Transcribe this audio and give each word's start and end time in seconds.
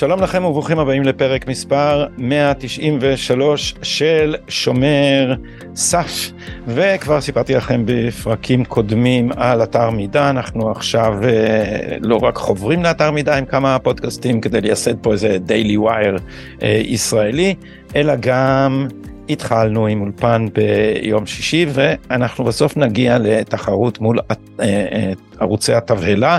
שלום 0.00 0.22
לכם 0.22 0.44
וברוכים 0.44 0.78
הבאים 0.78 1.02
לפרק 1.02 1.48
מספר 1.48 2.06
193 2.18 3.74
של 3.82 4.36
שומר 4.48 5.34
סף. 5.74 6.32
וכבר 6.66 7.20
סיפרתי 7.20 7.54
לכם 7.54 7.82
בפרקים 7.84 8.64
קודמים 8.64 9.30
על 9.36 9.62
אתר 9.62 9.90
מידע 9.90 10.30
אנחנו 10.30 10.70
עכשיו 10.70 11.14
אה, 11.24 11.96
לא 12.00 12.16
רק 12.16 12.36
חוברים 12.36 12.82
לאתר 12.82 13.10
מידע 13.10 13.36
עם 13.36 13.44
כמה 13.44 13.78
פודקאסטים 13.78 14.40
כדי 14.40 14.60
לייסד 14.60 14.98
פה 15.02 15.12
איזה 15.12 15.38
דיילי 15.38 15.76
ווייר 15.76 16.16
אה, 16.62 16.80
ישראלי 16.84 17.54
אלא 17.96 18.12
גם 18.20 18.86
התחלנו 19.28 19.86
עם 19.86 20.00
אולפן 20.00 20.46
ביום 20.52 21.26
שישי 21.26 21.66
ואנחנו 21.72 22.44
בסוף 22.44 22.76
נגיע 22.76 23.18
לתחרות 23.18 24.00
מול 24.00 24.18
אה, 24.60 25.12
ערוצי 25.40 25.74
התבהלה 25.74 26.38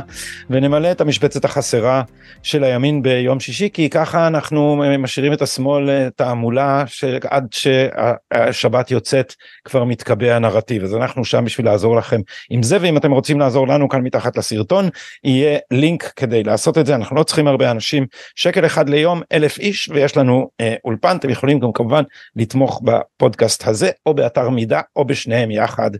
ונמלא 0.50 0.92
את 0.92 1.02
המשבצת 1.02 1.46
החסרה 1.46 2.04
של 2.44 2.64
הימין 2.64 3.02
ביום 3.02 3.40
שישי 3.40 3.70
כי 3.74 3.90
ככה 3.90 4.28
אנחנו 4.28 4.84
משאירים 5.00 5.34
את 5.34 5.42
השמאל 5.42 6.10
תעמולה 6.10 6.84
שעד 6.88 7.48
שהשבת 7.52 8.92
יוצאת 8.92 9.34
כבר 9.66 9.84
מתקבע 9.84 10.36
הנרטיב. 10.36 10.84
אז 10.84 10.96
אנחנו 10.96 11.26
שם 11.26 11.46
בשביל 11.46 11.66
לעזור 11.66 11.96
לכם 11.96 12.22
עם 12.50 12.64
זה 12.64 12.78
ואם 12.82 12.98
אתם 12.98 13.12
רוצים 13.12 13.40
לעזור 13.40 13.68
לנו 13.68 13.90
כאן 13.90 14.02
מתחת 14.02 14.38
לסרטון 14.38 14.90
יהיה 15.24 15.60
לינק 15.72 16.14
כדי 16.16 16.44
לעשות 16.44 16.78
את 16.78 16.86
זה. 16.86 16.96
אנחנו 16.96 17.16
לא 17.16 17.24
צריכים 17.24 17.48
הרבה 17.48 17.72
אנשים. 17.72 18.06
שקל 18.36 18.66
אחד 18.66 18.90
ליום 18.90 19.22
אלף 19.32 19.58
איש 19.60 19.90
ויש 19.90 20.18
לנו 20.18 20.50
אה, 20.62 20.76
אולפן. 20.86 21.18
אתם 21.18 21.30
יכולים 21.30 21.60
גם 21.60 21.72
כמובן 21.74 22.04
לתמוך 22.36 22.82
בפודקאסט 22.84 23.68
הזה 23.68 23.90
או 24.06 24.14
באתר 24.14 24.50
מידע 24.50 24.82
או 24.96 25.06
בשניהם 25.06 25.52
יחד. 25.52 25.92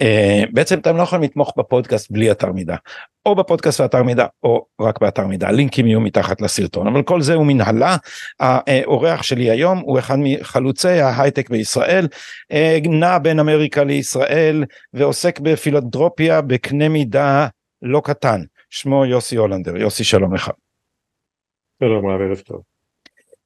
אה, 0.00 0.42
בעצם 0.52 0.78
אתם 0.78 0.96
לא 0.96 1.02
יכולים 1.02 1.22
לתמוך 1.22 1.52
בפודקאסט 1.56 2.10
בלי 2.10 2.30
אתר 2.30 2.45
מידע 2.52 2.76
או 3.26 3.34
בפודקאסט 3.34 3.80
ואתר 3.80 4.02
מידע 4.02 4.26
או 4.42 4.66
רק 4.80 5.00
באתר 5.00 5.26
מידע. 5.26 5.50
לינקים 5.50 5.86
יהיו 5.86 6.00
מתחת 6.00 6.40
לסרטון. 6.40 6.86
אבל 6.86 7.02
כל 7.02 7.20
זה 7.20 7.34
הוא 7.34 7.46
מנהלה. 7.46 7.96
האורח 8.40 9.22
שלי 9.22 9.50
היום 9.50 9.78
הוא 9.78 9.98
אחד 9.98 10.16
מחלוצי 10.18 10.88
ההייטק 10.88 11.50
בישראל 11.50 12.08
אה, 12.52 12.78
נע 12.84 13.18
בין 13.18 13.38
אמריקה 13.38 13.84
לישראל 13.84 14.64
ועוסק 14.92 15.40
בפילנטרופיה 15.40 16.40
בקנה 16.40 16.88
מידה 16.88 17.46
לא 17.82 18.02
קטן. 18.04 18.40
שמו 18.70 19.04
יוסי 19.04 19.36
הולנדר. 19.36 19.76
יוסי 19.76 20.04
שלום 20.04 20.34
לך. 20.34 20.50
שלום 21.82 22.06
רב 22.06 22.20
ערב 22.20 22.38
טוב. 22.38 22.75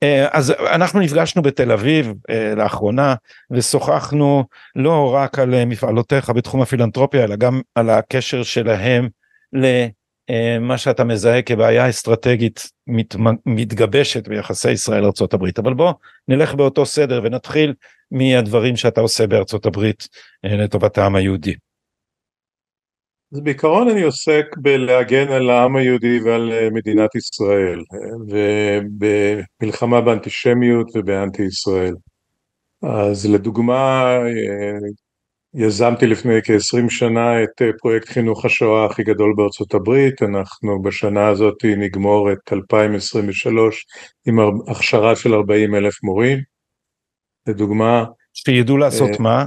אה, 0.02 0.28
אז 0.32 0.50
אנחנו 0.50 1.00
נפגשנו 1.00 1.42
בתל 1.42 1.72
אביב 1.72 2.12
אה, 2.30 2.54
לאחרונה 2.54 3.14
ושוחחנו 3.50 4.44
לא 4.76 5.14
רק 5.14 5.38
על 5.38 5.54
אה, 5.54 5.64
מפעלותיך 5.64 6.30
בתחום 6.30 6.62
הפילנטרופיה 6.62 7.24
אלא 7.24 7.36
גם 7.36 7.60
על 7.74 7.90
הקשר 7.90 8.42
שלהם 8.42 9.08
למה 9.52 10.78
שאתה 10.78 11.04
מזהה 11.04 11.42
כבעיה 11.42 11.88
אסטרטגית 11.88 12.70
מת, 12.86 13.14
מתגבשת 13.46 14.28
ביחסי 14.28 14.70
ישראל 14.70 15.04
הברית 15.34 15.58
אבל 15.58 15.74
בוא 15.74 15.92
נלך 16.28 16.54
באותו 16.54 16.86
סדר 16.86 17.20
ונתחיל 17.24 17.74
מהדברים 18.10 18.76
שאתה 18.76 19.00
עושה 19.00 19.26
בארצות 19.26 19.66
הברית 19.66 20.08
לטובת 20.44 20.98
העם 20.98 21.16
היהודי. 21.16 21.54
אז 23.32 23.40
בעיקרון 23.40 23.88
אני 23.88 24.02
עוסק 24.02 24.44
בלהגן 24.56 25.28
על 25.28 25.50
העם 25.50 25.76
היהודי 25.76 26.20
ועל 26.20 26.52
אה, 26.52 26.70
מדינת 26.70 27.14
ישראל 27.14 27.82
ובמלחמה 28.28 30.00
באנטישמיות 30.00 30.86
ובאנטי 30.94 31.42
ישראל. 31.42 31.94
אז 32.82 33.26
לדוגמה 33.26 34.04
אה, 34.16 34.78
יזמתי 35.54 36.06
לפני 36.06 36.42
כ-20 36.44 36.90
שנה 36.90 37.42
את 37.42 37.62
אה, 37.62 37.70
פרויקט 37.78 38.08
חינוך 38.08 38.44
השואה 38.44 38.86
הכי 38.86 39.02
גדול 39.02 39.34
בארצות 39.36 39.74
הברית, 39.74 40.22
אנחנו 40.22 40.82
בשנה 40.82 41.28
הזאת 41.28 41.64
נגמור 41.64 42.32
את 42.32 42.52
2023 42.52 43.84
עם 44.26 44.38
הכשרה 44.68 45.16
של 45.16 45.34
40 45.34 45.74
אלף 45.74 46.02
מורים. 46.02 46.38
לדוגמה... 47.46 48.04
שידעו 48.34 48.76
לעשות 48.76 49.20
מה? 49.20 49.44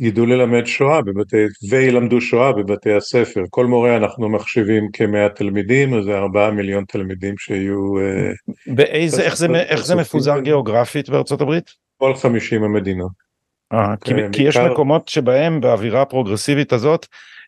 ידעו 0.00 0.26
ללמד 0.26 0.66
שואה 0.66 1.02
בבתי, 1.02 1.36
וילמדו 1.70 2.20
שואה 2.20 2.52
בבתי 2.52 2.92
הספר. 2.92 3.44
כל 3.50 3.66
מורה 3.66 3.96
אנחנו 3.96 4.28
מחשיבים 4.28 4.88
כמאה 4.92 5.28
תלמידים, 5.28 5.94
אז 5.94 6.04
זה 6.04 6.18
ארבעה 6.18 6.50
מיליון 6.50 6.84
תלמידים 6.84 7.34
שיהיו... 7.38 7.98
אה, 7.98 8.30
באיזה, 8.66 9.22
איך 9.22 9.36
זה, 9.36 9.46
איך 9.46 9.86
זה 9.86 9.94
מפוזר 9.96 10.40
גיאוגרפית 10.40 11.08
בארצות 11.08 11.40
הברית? 11.40 11.70
כל 11.98 12.14
חמישים 12.14 12.62
המדינות. 12.62 13.12
אה, 13.72 13.96
כי, 14.04 14.12
כי 14.32 14.42
יש 14.42 14.56
מקומות 14.56 15.08
שבהם 15.08 15.60
באווירה 15.60 16.02
הפרוגרסיבית 16.02 16.72
הזאת, 16.72 17.06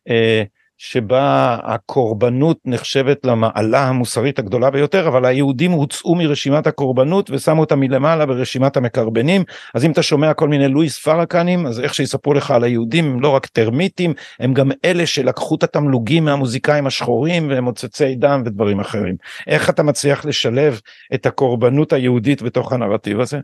אה, 0.08 0.42
שבה 0.84 1.56
הקורבנות 1.62 2.58
נחשבת 2.64 3.26
למעלה 3.26 3.88
המוסרית 3.88 4.38
הגדולה 4.38 4.70
ביותר 4.70 5.08
אבל 5.08 5.24
היהודים 5.24 5.70
הוצאו 5.70 6.14
מרשימת 6.14 6.66
הקורבנות 6.66 7.30
ושמו 7.30 7.60
אותם 7.60 7.80
מלמעלה 7.80 8.26
ברשימת 8.26 8.76
המקרבנים 8.76 9.44
אז 9.74 9.84
אם 9.84 9.92
אתה 9.92 10.02
שומע 10.02 10.34
כל 10.34 10.48
מיני 10.48 10.68
לואיס 10.68 10.98
פרקנים 10.98 11.66
אז 11.66 11.80
איך 11.80 11.94
שיספרו 11.94 12.34
לך 12.34 12.50
על 12.50 12.64
היהודים 12.64 13.04
הם 13.04 13.20
לא 13.20 13.28
רק 13.28 13.46
טרמיטים 13.46 14.14
הם 14.40 14.54
גם 14.54 14.70
אלה 14.84 15.06
שלקחו 15.06 15.54
את 15.54 15.62
התמלוגים 15.62 16.24
מהמוזיקאים 16.24 16.86
השחורים 16.86 17.48
והם 17.50 17.64
מוצצי 17.64 18.14
דם 18.14 18.42
ודברים 18.46 18.80
אחרים 18.80 19.16
איך 19.46 19.70
אתה 19.70 19.82
מצליח 19.82 20.24
לשלב 20.24 20.80
את 21.14 21.26
הקורבנות 21.26 21.92
היהודית 21.92 22.42
בתוך 22.42 22.72
הנרטיב 22.72 23.20
הזה? 23.20 23.38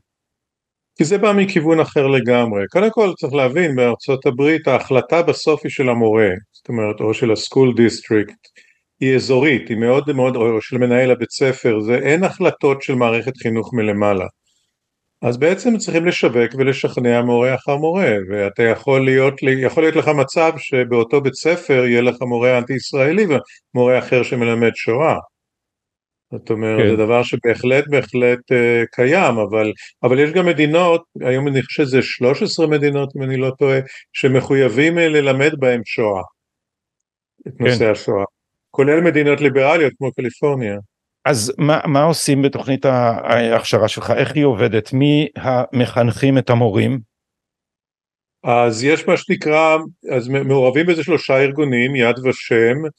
כי 0.98 1.04
זה 1.04 1.18
בא 1.18 1.32
מכיוון 1.32 1.80
אחר 1.80 2.06
לגמרי. 2.06 2.62
קודם 2.70 2.90
כל 2.90 3.12
צריך 3.18 3.34
להבין 3.34 3.76
בארצות 3.76 4.26
הברית 4.26 4.68
ההחלטה 4.68 5.22
בסוף 5.22 5.60
היא 5.64 5.70
של 5.70 5.88
המורה, 5.88 6.30
זאת 6.52 6.68
אומרת 6.68 7.00
או 7.00 7.14
של 7.14 7.32
ה 7.32 7.38
school 7.38 7.74
district, 7.76 8.38
היא 9.00 9.14
אזורית, 9.14 9.68
היא 9.68 9.76
מאוד 9.76 10.12
מאוד, 10.12 10.36
או 10.36 10.60
של 10.62 10.78
מנהל 10.78 11.10
הבית 11.10 11.30
ספר, 11.30 11.80
זה 11.80 11.94
אין 11.94 12.24
החלטות 12.24 12.82
של 12.82 12.94
מערכת 12.94 13.36
חינוך 13.36 13.74
מלמעלה. 13.74 14.26
אז 15.22 15.36
בעצם 15.36 15.76
צריכים 15.76 16.06
לשווק 16.06 16.54
ולשכנע 16.58 17.22
מורה 17.22 17.54
אחר 17.54 17.76
מורה, 17.76 18.12
ואתה 18.30 18.62
יכול 18.62 19.04
להיות, 19.04 19.34
יכול 19.42 19.82
להיות 19.82 19.96
לך 19.96 20.08
מצב 20.08 20.52
שבאותו 20.56 21.20
בית 21.20 21.34
ספר 21.34 21.84
יהיה 21.86 22.02
לך 22.02 22.16
מורה 22.20 22.58
אנטי 22.58 22.74
ישראלי 22.74 23.26
ומורה 23.74 23.98
אחר 23.98 24.22
שמלמד 24.22 24.72
שואה. 24.74 25.16
זאת 26.32 26.50
אומרת 26.50 26.80
כן. 26.80 26.90
זה 26.90 26.96
דבר 26.96 27.22
שבהחלט 27.22 27.84
בהחלט 27.88 28.52
uh, 28.52 28.86
קיים 28.92 29.38
אבל 29.38 29.72
אבל 30.02 30.18
יש 30.18 30.30
גם 30.30 30.46
מדינות 30.46 31.04
היום 31.20 31.48
אני 31.48 31.62
חושב 31.62 31.84
שזה 31.84 32.02
13 32.02 32.66
מדינות 32.66 33.12
אם 33.16 33.22
אני 33.22 33.36
לא 33.36 33.50
טועה 33.58 33.78
שמחויבים 34.12 34.98
uh, 34.98 35.00
ללמד 35.00 35.52
בהם 35.58 35.80
שואה. 35.84 36.22
את 37.48 37.52
כן. 37.58 37.64
נושא 37.64 37.90
השואה 37.90 38.24
כולל 38.70 39.00
מדינות 39.00 39.40
ליברליות 39.40 39.92
כמו 39.98 40.12
קליפורניה. 40.12 40.78
אז 41.24 41.52
מה, 41.58 41.80
מה 41.84 42.02
עושים 42.02 42.42
בתוכנית 42.42 42.84
ההכשרה 42.84 43.88
שלך 43.88 44.12
איך 44.16 44.34
היא 44.34 44.44
עובדת 44.44 44.92
מי 44.92 45.28
המחנכים 45.36 46.38
את 46.38 46.50
המורים? 46.50 47.00
אז 48.44 48.84
יש 48.84 49.08
מה 49.08 49.16
שנקרא 49.16 49.76
אז 50.16 50.28
מעורבים 50.28 50.86
בזה 50.86 51.04
שלושה 51.04 51.36
ארגונים 51.36 51.96
יד 51.96 52.18
ושם 52.18 52.84
אה, 52.84 52.90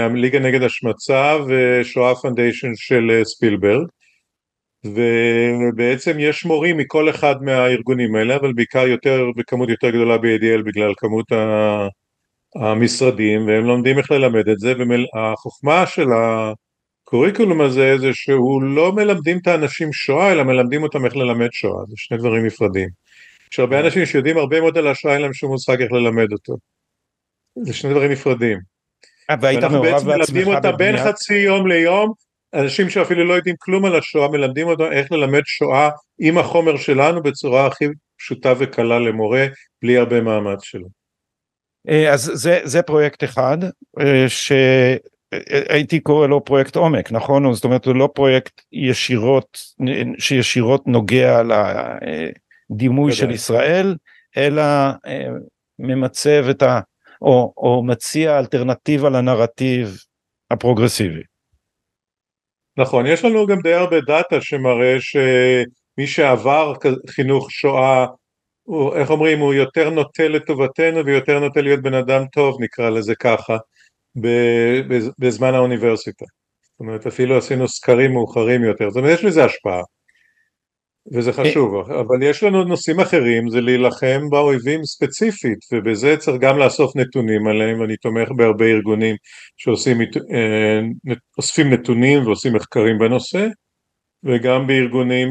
הליגה 0.00 0.38
נגד 0.38 0.62
השמצה 0.62 1.36
ושואה 1.48 2.14
פונדיישן 2.14 2.72
של 2.74 3.10
אה, 3.10 3.24
ספילברג. 3.24 3.86
ובעצם 4.84 6.16
יש 6.18 6.44
מורים 6.44 6.76
מכל 6.76 7.10
אחד 7.10 7.42
מהארגונים 7.42 8.14
האלה 8.14 8.36
אבל 8.36 8.52
בעיקר 8.52 8.86
יותר 8.86 9.24
בכמות 9.36 9.68
יותר 9.68 9.90
גדולה 9.90 10.18
ב-ADL 10.18 10.62
בגלל 10.64 10.92
כמות 10.96 11.26
המשרדים 12.56 13.46
והם 13.46 13.64
לומדים 13.64 13.98
איך 13.98 14.10
ללמד 14.10 14.48
את 14.48 14.58
זה 14.58 14.74
והחוכמה 15.14 15.86
של 15.86 16.06
הקוריקולום 16.12 17.60
הזה 17.60 17.98
זה 17.98 18.12
שהוא 18.12 18.62
לא 18.62 18.92
מלמדים 18.92 19.38
את 19.38 19.46
האנשים 19.46 19.92
שואה 19.92 20.32
אלא 20.32 20.42
מלמדים 20.42 20.82
אותם 20.82 21.04
איך 21.04 21.16
ללמד 21.16 21.48
שואה. 21.52 21.84
זה 21.88 21.94
שני 21.96 22.18
דברים 22.18 22.46
נפרדים. 22.46 22.88
יש 23.52 23.58
הרבה 23.58 23.80
אנשים 23.80 24.06
שיודעים 24.06 24.36
הרבה 24.38 24.60
מאוד 24.60 24.78
על 24.78 24.86
השואה 24.86 25.14
אין 25.14 25.22
להם 25.22 25.32
שום 25.32 25.50
מושג 25.50 25.82
איך 25.82 25.92
ללמד 25.92 26.32
אותו. 26.32 26.56
זה 27.64 27.74
שני 27.74 27.90
דברים 27.90 28.10
נפרדים 28.12 28.77
והיית 29.40 29.64
מעורב 29.64 29.84
בעצמך 29.84 30.06
מלמדים 30.06 30.54
אותה 30.54 30.72
בין 30.72 30.96
חצי 30.96 31.34
יום 31.34 31.66
ליום, 31.66 32.12
אנשים 32.54 32.90
שאפילו 32.90 33.24
לא 33.24 33.34
יודעים 33.34 33.56
כלום 33.58 33.84
על 33.84 33.96
השואה, 33.96 34.28
מלמדים 34.28 34.68
אותם 34.68 34.92
איך 34.92 35.12
ללמד 35.12 35.42
שואה 35.44 35.90
עם 36.18 36.38
החומר 36.38 36.76
שלנו 36.76 37.22
בצורה 37.22 37.66
הכי 37.66 37.84
פשוטה 38.18 38.52
וקלה 38.58 38.98
למורה, 38.98 39.46
בלי 39.82 39.98
הרבה 39.98 40.20
מאמץ 40.20 40.62
שלו. 40.62 40.88
אה, 41.88 42.12
אז 42.12 42.30
זה, 42.34 42.60
זה 42.64 42.82
פרויקט 42.82 43.24
אחד, 43.24 43.58
אה, 44.00 44.26
שהייתי 44.28 46.00
קורא 46.00 46.26
לו 46.26 46.44
פרויקט 46.44 46.76
עומק, 46.76 47.12
נכון? 47.12 47.54
זאת 47.54 47.64
אומרת, 47.64 47.86
הוא 47.86 47.94
לא 47.94 48.08
פרויקט 48.14 48.60
ישירות, 48.72 49.58
שישירות 50.18 50.86
נוגע 50.86 51.42
לדימוי 52.70 53.12
של 53.12 53.30
ישראל, 53.30 53.96
אלא 54.36 54.62
אה, 55.06 55.28
ממצב 55.78 56.44
את 56.50 56.62
ה... 56.62 56.80
או, 57.22 57.52
או 57.56 57.82
מציע 57.86 58.38
אלטרנטיבה 58.38 59.08
לנרטיב 59.08 59.96
הפרוגרסיבי. 60.50 61.22
נכון, 62.76 63.06
יש 63.06 63.24
לנו 63.24 63.46
גם 63.46 63.60
די 63.62 63.74
הרבה 63.74 64.00
דאטה 64.00 64.40
שמראה 64.40 64.96
שמי 65.00 66.06
שעבר 66.06 66.72
חינוך 67.10 67.50
שואה, 67.50 68.06
הוא, 68.62 68.94
איך 68.94 69.10
אומרים, 69.10 69.38
הוא 69.38 69.54
יותר 69.54 69.90
נוטה 69.90 70.28
לטובתנו 70.28 71.06
ויותר 71.06 71.40
נוטה 71.40 71.60
להיות 71.60 71.82
בן 71.82 71.94
אדם 71.94 72.26
טוב, 72.32 72.56
נקרא 72.62 72.90
לזה 72.90 73.14
ככה, 73.14 73.56
בזמן 75.18 75.54
האוניברסיטה. 75.54 76.24
זאת 76.62 76.80
אומרת 76.80 77.06
אפילו 77.06 77.38
עשינו 77.38 77.68
סקרים 77.68 78.12
מאוחרים 78.12 78.64
יותר, 78.64 78.90
זאת 78.90 78.96
אומרת 78.96 79.18
יש 79.18 79.24
לזה 79.24 79.44
השפעה 79.44 79.82
וזה 81.12 81.32
חשוב, 81.32 81.90
אבל 81.90 82.22
יש 82.22 82.42
לנו 82.42 82.64
נושאים 82.64 83.00
אחרים, 83.00 83.50
זה 83.50 83.60
להילחם 83.60 84.20
באויבים 84.30 84.84
ספציפית 84.84 85.58
ובזה 85.72 86.16
צריך 86.16 86.36
גם 86.40 86.58
לאסוף 86.58 86.96
נתונים 86.96 87.46
עליהם 87.46 87.80
ואני 87.80 87.96
תומך 87.96 88.28
בהרבה 88.36 88.64
ארגונים 88.64 89.16
שאוספים 89.56 90.00
אה, 90.34 90.80
נתונים 91.70 92.26
ועושים 92.26 92.52
מחקרים 92.52 92.98
בנושא 92.98 93.46
וגם 94.24 94.66
בארגונים 94.66 95.30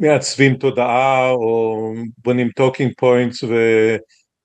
שמעצבים 0.00 0.56
תודעה 0.56 1.30
או 1.30 1.92
בונים 2.18 2.48
talking 2.48 2.92
points 2.96 3.44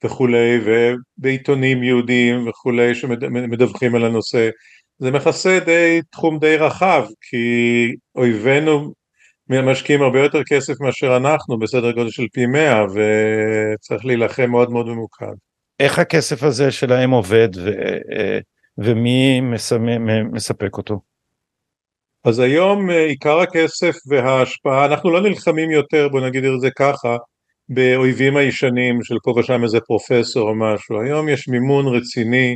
וכולי 0.04 0.60
ובעיתונים 0.66 1.84
יהודיים 1.84 2.48
וכולי 2.48 2.96
שמדווחים 2.96 3.96
על 3.96 4.06
הנושא 4.06 4.50
זה 5.00 5.12
מכסה 5.12 5.60
די 5.66 6.00
תחום 6.12 6.40
די 6.40 6.58
רחב 6.58 7.06
כי 7.22 7.46
אויבינו 8.16 8.94
משקיעים 9.50 10.02
הרבה 10.02 10.24
יותר 10.24 10.44
כסף 10.44 10.74
מאשר 10.82 11.18
אנחנו 11.18 11.60
בסדר 11.60 11.92
גודל 11.92 12.10
של 12.10 12.28
פי 12.34 12.46
מאה 12.46 12.84
וצריך 12.84 14.06
להילחם 14.06 14.50
מאוד 14.52 14.72
מאוד 14.72 14.88
ממוקד. 14.88 15.34
איך 15.80 16.00
הכסף 16.00 16.44
הזה 16.44 16.72
שלהם 16.72 17.12
עובד 17.12 17.50
ו, 17.56 17.70
ומי 18.78 19.42
מספק 20.32 20.78
אותו? 20.78 21.00
אז 22.24 22.40
היום 22.40 22.90
אה, 22.90 23.06
עיקר 23.06 23.40
הכסף 23.40 23.96
וההשפעה, 24.08 24.86
אנחנו 24.86 25.12
לא 25.12 25.22
נלחמים 25.22 25.72
יותר, 25.72 26.10
בוא 26.10 26.22
נגיד 26.22 26.46
את 26.46 26.62
זה 26.62 26.70
ככה, 26.78 27.18
באויבים 27.70 28.38
הישנים 28.38 29.04
של 29.04 29.16
פה 29.24 29.34
ושם 29.38 29.64
איזה 29.64 29.80
פרופסור 29.80 30.50
או 30.50 30.56
משהו, 30.56 31.02
היום 31.02 31.30
יש 31.30 31.48
מימון 31.48 31.96
רציני 31.96 32.56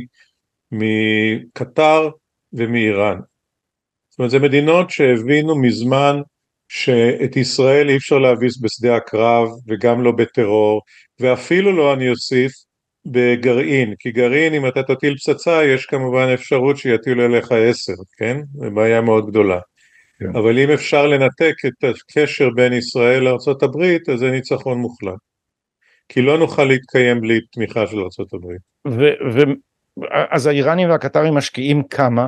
מקטר 0.72 2.08
ומאיראן. 2.54 3.18
זאת 4.10 4.18
אומרת 4.18 4.30
זה 4.30 4.38
מדינות 4.38 4.90
שהבינו 4.90 5.56
מזמן 5.62 6.20
שאת 6.68 7.36
ישראל 7.36 7.88
אי 7.88 7.96
אפשר 7.96 8.18
להביס 8.18 8.60
בשדה 8.60 8.96
הקרב 8.96 9.48
וגם 9.68 10.02
לא 10.02 10.12
בטרור 10.12 10.82
ואפילו 11.20 11.72
לא 11.72 11.94
אני 11.94 12.10
אוסיף 12.10 12.52
בגרעין, 13.06 13.94
כי 13.98 14.12
גרעין 14.12 14.54
אם 14.54 14.66
אתה 14.66 14.82
תטיל 14.82 15.14
פצצה 15.16 15.64
יש 15.64 15.86
כמובן 15.86 16.28
אפשרות 16.34 16.76
שיטילו 16.76 17.24
עליך 17.24 17.52
עשר, 17.52 17.92
כן? 18.16 18.40
זו 18.54 18.70
בעיה 18.70 19.00
מאוד 19.00 19.26
גדולה. 19.26 19.58
כן. 20.18 20.36
אבל 20.36 20.58
אם 20.58 20.70
אפשר 20.70 21.06
לנתק 21.06 21.54
את 21.66 21.84
הקשר 21.84 22.50
בין 22.50 22.72
ישראל 22.72 23.22
לארה"ב 23.22 23.82
אז 24.12 24.18
זה 24.18 24.30
ניצחון 24.30 24.78
מוחלט. 24.78 25.18
כי 26.08 26.22
לא 26.22 26.38
נוכל 26.38 26.64
להתקיים 26.64 27.20
בלי 27.20 27.40
תמיכה 27.40 27.86
של 27.86 27.98
ארה"ב. 27.98 28.46
אז 30.30 30.46
האיראנים 30.46 30.90
והקטרים 30.90 31.34
משקיעים 31.34 31.82
כמה? 31.82 32.26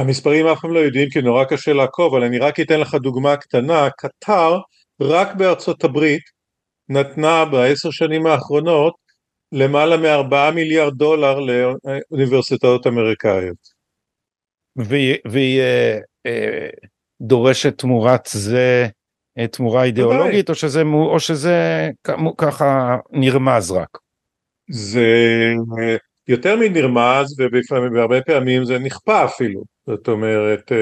המספרים 0.00 0.46
אף 0.46 0.60
פעם 0.60 0.72
לא 0.72 0.78
יודעים 0.78 1.10
כי 1.10 1.20
נורא 1.20 1.44
קשה 1.44 1.72
לעקוב, 1.72 2.14
אבל 2.14 2.24
אני 2.24 2.38
רק 2.38 2.60
אתן 2.60 2.80
לך 2.80 2.94
דוגמה 2.94 3.36
קטנה, 3.36 3.88
קטר 3.90 4.58
רק 5.00 5.34
בארצות 5.34 5.84
הברית 5.84 6.22
נתנה 6.88 7.44
בעשר 7.44 7.90
שנים 7.90 8.26
האחרונות 8.26 8.94
למעלה 9.52 9.96
מארבעה 9.96 10.50
מיליארד 10.50 10.94
דולר 10.94 11.38
לאוניברסיטאות 11.38 12.86
אמריקאיות. 12.86 13.80
והיא 15.24 15.60
אה, 15.60 15.98
אה, 16.26 16.68
דורשת 17.20 17.78
תמורת 17.78 18.28
זה 18.32 18.86
אה, 19.38 19.46
תמורה 19.46 19.84
אידיאולוגית 19.84 20.50
או 20.50 20.54
שזה, 20.54 20.82
או 20.82 21.20
שזה 21.20 21.88
ככה 22.38 22.96
נרמז 23.10 23.70
רק? 23.70 23.98
זה 24.70 25.06
יותר 26.30 26.56
מנרמז 26.56 27.40
והרבה 27.94 28.20
פעמים 28.20 28.64
זה 28.64 28.78
נכפה 28.78 29.24
אפילו, 29.24 29.62
זאת 29.86 30.08
אומרת 30.08 30.72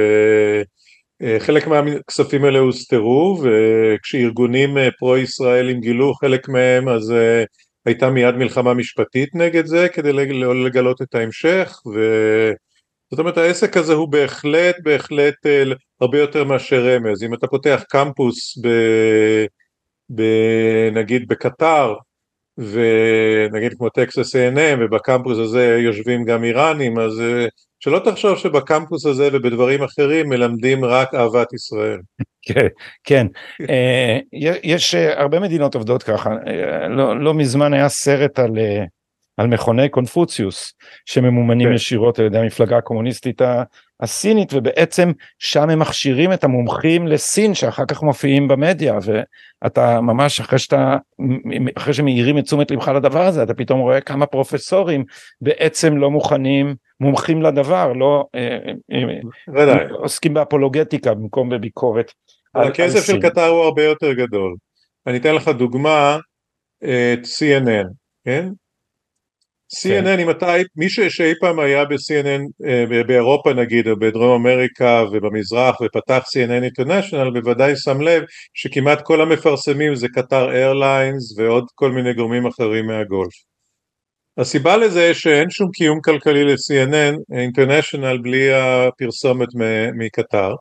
אה, 1.22 1.40
חלק 1.40 1.66
מהכספים 1.66 2.44
האלה 2.44 2.58
הוסתרו 2.58 3.42
וכשארגונים 3.42 4.78
אה, 4.78 4.88
פרו-ישראלים 4.98 5.80
גילו 5.80 6.14
חלק 6.14 6.48
מהם 6.48 6.88
אז 6.88 7.12
אה, 7.12 7.44
הייתה 7.86 8.10
מיד 8.10 8.34
מלחמה 8.34 8.74
משפטית 8.74 9.34
נגד 9.34 9.66
זה 9.66 9.88
כדי 9.88 10.12
לא 10.12 10.64
לגלות 10.64 11.02
את 11.02 11.14
ההמשך 11.14 11.80
וזאת 11.86 13.18
אומרת 13.18 13.38
העסק 13.38 13.76
הזה 13.76 13.92
הוא 13.92 14.08
בהחלט 14.08 14.76
בהחלט 14.82 15.34
הרבה 16.00 16.18
יותר 16.18 16.44
מאשר 16.44 16.86
רמז. 16.86 17.22
אם 17.22 17.34
אתה 17.34 17.46
פותח 17.46 17.84
קמפוס 17.88 18.58
ב, 18.58 18.68
ב, 20.14 20.22
נגיד 20.92 21.28
בקטר 21.28 21.94
ונגיד 22.58 23.74
כמו 23.78 23.88
טקסס 23.88 24.36
A&M 24.36 24.78
ובקמפוס 24.80 25.38
הזה 25.38 25.78
יושבים 25.80 26.24
גם 26.24 26.44
איראנים 26.44 26.98
אז 26.98 27.22
שלא 27.80 27.98
תחשוב 28.04 28.38
שבקמפוס 28.38 29.06
הזה 29.06 29.28
ובדברים 29.32 29.82
אחרים 29.82 30.28
מלמדים 30.28 30.84
רק 30.84 31.14
אהבת 31.14 31.52
ישראל. 31.52 32.00
כן, 32.42 32.66
כן. 33.04 33.26
אה, 33.70 34.18
יש 34.62 34.94
אה, 34.94 35.20
הרבה 35.20 35.40
מדינות 35.40 35.74
עובדות 35.74 36.02
ככה, 36.02 36.30
אה, 36.46 36.88
לא, 36.88 37.20
לא 37.20 37.34
מזמן 37.34 37.74
היה 37.74 37.88
סרט 37.88 38.38
על, 38.38 38.50
על 39.36 39.46
מכוני 39.46 39.88
קונפוציוס 39.88 40.72
שממומנים 41.06 41.68
כן. 41.68 41.74
ישירות 41.74 42.18
על 42.18 42.26
ידי 42.26 42.38
המפלגה 42.38 42.76
הקומוניסטית 42.76 43.42
הסינית 44.00 44.54
ובעצם 44.54 45.12
שם 45.38 45.70
הם 45.70 45.78
מכשירים 45.78 46.32
את 46.32 46.44
המומחים 46.44 47.06
לסין 47.06 47.54
שאחר 47.54 47.84
כך 47.88 48.02
מופיעים 48.02 48.48
במדיה 48.48 48.98
ואתה 49.02 50.00
ממש 50.00 50.40
אחרי 50.40 50.58
שאתה 50.58 50.96
אחרי 51.76 51.94
שמאירים 51.94 52.38
את 52.38 52.44
תשומת 52.44 52.70
לבך 52.70 52.88
לדבר 52.88 53.26
הזה 53.26 53.42
אתה 53.42 53.54
פתאום 53.54 53.80
רואה 53.80 54.00
כמה 54.00 54.26
פרופסורים 54.26 55.04
בעצם 55.40 55.96
לא 55.96 56.10
מוכנים 56.10 56.74
מומחים 57.00 57.42
לדבר 57.42 57.92
לא 57.92 58.26
אה, 58.34 58.58
אה, 58.92 59.68
אה, 59.68 59.90
עוסקים 59.90 60.34
באפולוגטיקה 60.34 61.14
במקום 61.14 61.48
בביקורת. 61.48 62.12
הכסף 62.54 63.06
של 63.06 63.20
קטר 63.20 63.46
הוא 63.46 63.64
הרבה 63.64 63.84
יותר 63.84 64.12
גדול. 64.12 64.56
אני 65.06 65.16
אתן 65.16 65.34
לך 65.34 65.48
דוגמה 65.48 66.18
את 66.84 67.24
CNN, 67.24 67.86
כן? 68.24 68.48
CNN 69.74 70.04
כן. 70.04 70.18
אם 70.18 70.30
אתה, 70.30 70.54
מי 70.76 70.88
שאי 70.88 71.32
פעם 71.40 71.58
היה 71.60 71.84
ב-CNN 71.84 72.66
באירופה 73.06 73.52
נגיד 73.52 73.88
או 73.88 73.98
בדרום 73.98 74.46
אמריקה 74.46 75.04
ובמזרח 75.12 75.80
ופתח 75.80 76.24
CNN 76.28 76.80
International 76.80 77.30
בוודאי 77.32 77.76
שם 77.76 78.00
לב 78.00 78.22
שכמעט 78.54 79.02
כל 79.02 79.20
המפרסמים 79.20 79.94
זה 79.94 80.08
קטר 80.08 80.50
איירליינס 80.50 81.38
ועוד 81.38 81.64
כל 81.74 81.92
מיני 81.92 82.14
גורמים 82.14 82.46
אחרים 82.46 82.86
מהגולף 82.86 83.32
הסיבה 84.38 84.76
לזה 84.76 85.14
שאין 85.14 85.50
שום 85.50 85.70
קיום 85.70 86.00
כלכלי 86.00 86.44
ל-CNN 86.44 87.14
International 87.50 88.22
בלי 88.22 88.54
הפרסומת 88.54 89.48
מקטר 89.94 90.54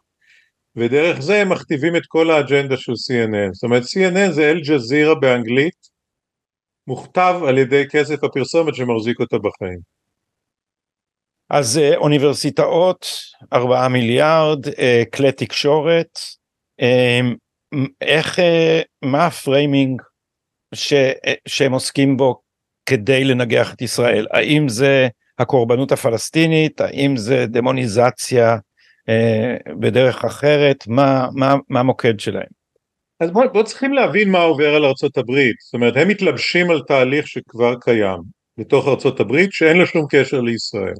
ודרך 0.76 1.20
זה 1.20 1.42
הם 1.42 1.50
מכתיבים 1.50 1.96
את 1.96 2.04
כל 2.08 2.32
האג'נדה 2.32 2.78
של 2.78 2.92
CNN 2.92 3.54
זאת 3.54 3.64
אומרת 3.64 3.84
CNN 3.84 4.32
זה 4.32 4.50
אל-ג'זירה 4.50 5.16
באנגלית 5.16 5.97
מוכתב 6.88 7.36
על 7.48 7.58
ידי 7.58 7.84
כסף 7.90 8.24
הפרסומת 8.24 8.76
שמחזיק 8.76 9.20
אותה 9.20 9.38
בחיים. 9.38 9.80
אז 11.50 11.78
אה, 11.78 11.96
אוניברסיטאות, 11.96 13.08
ארבעה 13.54 13.90
מיליארד, 13.90 14.68
אה, 14.68 15.04
כלי 15.16 15.32
תקשורת, 15.32 16.20
אה, 16.82 17.20
איך, 18.02 18.40
מה 19.02 19.26
ה 19.26 19.35
framing 19.35 20.02
ש, 20.74 20.94
שהם 21.48 21.72
עוסקים 21.72 22.18
בו 22.18 22.42
כדי 22.86 23.24
לנגח 23.24 23.74
את 23.74 23.82
ישראל? 23.82 24.28
האם 24.32 24.70
זה 24.70 25.08
הקורבנות 25.40 25.92
הפלסטינית? 25.92 26.82
האם 26.82 27.18
זה 27.18 27.46
דמוניזציה 27.48 28.58
בדרך 29.80 30.26
אחרת? 30.26 30.88
מה, 30.88 31.28
מה, 31.34 31.56
מה 31.70 31.80
המוקד 31.80 32.20
שלהם? 32.20 32.58
אז 33.20 33.32
בואו 33.32 33.54
בוא 33.54 33.64
צריכים 33.64 33.94
להבין 33.94 34.32
מה 34.32 34.40
עובר 34.40 34.76
על 34.76 34.86
ארצות 34.86 35.18
הברית, 35.18 35.56
זאת 35.60 35.74
אומרת 35.74 35.94
הם 35.98 36.08
מתלבשים 36.08 36.70
על 36.70 36.82
תהליך 36.88 37.28
שכבר 37.28 37.76
קיים 37.82 38.20
בתוך 38.58 38.88
ארצות 38.88 39.20
הברית 39.20 39.54
שאין 39.54 39.78
לו 39.78 39.88
שום 39.88 40.06
קשר 40.10 40.42
לישראל. 40.42 40.94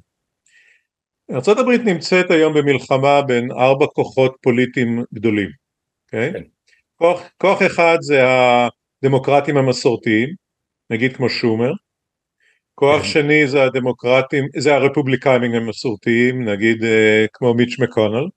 ארצות 1.32 1.58
הברית 1.58 1.82
נמצאת 1.82 2.32
היום 2.32 2.54
במלחמה 2.54 3.22
בין 3.22 3.52
ארבע 3.52 3.86
כוחות 3.88 4.36
פוליטיים 4.42 5.04
גדולים, 5.14 5.50
okay? 5.50 6.12
כן. 6.12 6.42
כוח, 6.96 7.22
כוח 7.38 7.62
אחד 7.62 7.98
זה 8.02 8.22
הדמוקרטים 9.04 9.58
המסורתיים, 9.58 10.30
נגיד 10.90 11.16
כמו 11.16 11.30
שומר, 11.30 11.72
כוח 12.76 13.02
כן. 13.02 13.08
שני 13.08 13.48
זה 13.48 13.64
הדמוקרטים, 13.64 14.46
זה 14.58 14.76
הרפובליקנים 14.76 15.54
המסורתיים, 15.54 16.50
נגיד 16.50 16.84
uh, 16.84 17.28
כמו 17.34 17.54
מיץ' 17.54 17.80
מקונל, 17.80 18.28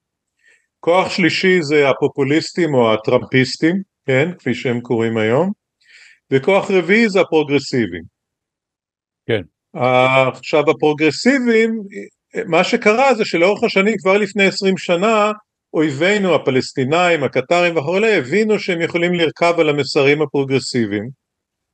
כוח 0.81 1.11
שלישי 1.11 1.63
זה 1.63 1.89
הפופוליסטים 1.89 2.75
או 2.75 2.95
הטראמפיסטים, 2.95 3.77
כן, 4.07 4.29
כפי 4.39 4.55
שהם 4.55 4.81
קוראים 4.81 5.17
היום, 5.17 5.51
וכוח 6.31 6.71
רביעי 6.71 7.09
זה 7.09 7.21
הפרוגרסיבים. 7.21 8.03
כן. 9.27 9.41
עכשיו 9.75 10.71
הפרוגרסיבים, 10.71 11.83
מה 12.47 12.65
שקרה 12.65 13.15
זה 13.15 13.25
שלאורך 13.25 13.65
השנים, 13.65 13.95
כבר 13.99 14.19
לפני 14.19 14.47
עשרים 14.47 14.79
שנה, 14.79 15.33
אויבינו 15.75 16.35
הפלסטינאים, 16.35 17.25
הקטרים 17.25 17.77
וכולי, 17.77 18.17
הבינו 18.17 18.59
שהם 18.59 18.81
יכולים 18.81 19.15
לרכב 19.15 19.55
על 19.59 19.69
המסרים 19.69 20.23
הפרוגרסיביים 20.23 21.09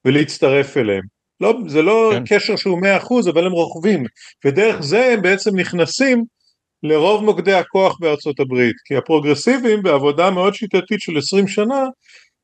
ולהצטרף 0.04 0.76
אליהם. 0.76 1.02
לא, 1.40 1.54
זה 1.66 1.82
לא 1.82 2.12
כן. 2.14 2.22
קשר 2.26 2.56
שהוא 2.56 2.80
מאה 2.82 2.96
אחוז 2.96 3.28
אבל 3.28 3.46
הם 3.46 3.52
רוכבים 3.52 4.04
ודרך 4.44 4.80
זה 4.80 5.04
הם 5.04 5.22
בעצם 5.22 5.56
נכנסים 5.56 6.24
לרוב 6.88 7.24
מוקדי 7.24 7.54
הכוח 7.54 7.98
בארצות 8.00 8.40
הברית 8.40 8.76
כי 8.84 8.96
הפרוגרסיבים 8.96 9.82
בעבודה 9.82 10.30
מאוד 10.30 10.54
שיטתית 10.54 11.00
של 11.00 11.18
עשרים 11.18 11.48
שנה 11.48 11.84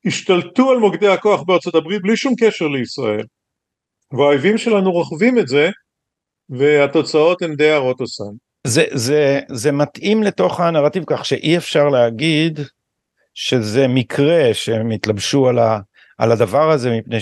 השתלטו 0.07 0.71
על 0.71 0.79
מוקדי 0.79 1.09
הכוח 1.09 1.43
בארצות 1.43 1.75
הברית 1.75 2.03
בלי 2.03 2.17
שום 2.17 2.35
קשר 2.41 2.69
לישראל 2.69 3.25
והאויבים 4.13 4.59
שלנו 4.59 4.93
רוכבים 4.93 5.39
את 5.39 5.49
זה 5.49 5.71
והתוצאות 6.51 7.43
הן 7.43 7.57
די 7.57 7.71
הרות 7.71 8.01
אסון. 8.01 8.37
זה, 8.67 8.85
זה, 8.93 9.41
זה 9.49 9.73
מתאים 9.73 10.23
לתוך 10.23 10.61
הנרטיב 10.61 11.05
כך 11.07 11.25
שאי 11.25 11.57
אפשר 11.57 11.89
להגיד 11.89 12.61
שזה 13.35 13.89
מקרה 13.89 14.55
שהם 14.55 14.91
התלבשו 14.91 15.49
על, 15.49 15.59
ה, 15.59 15.79
על 16.19 16.33
הדבר 16.33 16.71
הזה 16.71 16.91
מפני 16.91 17.21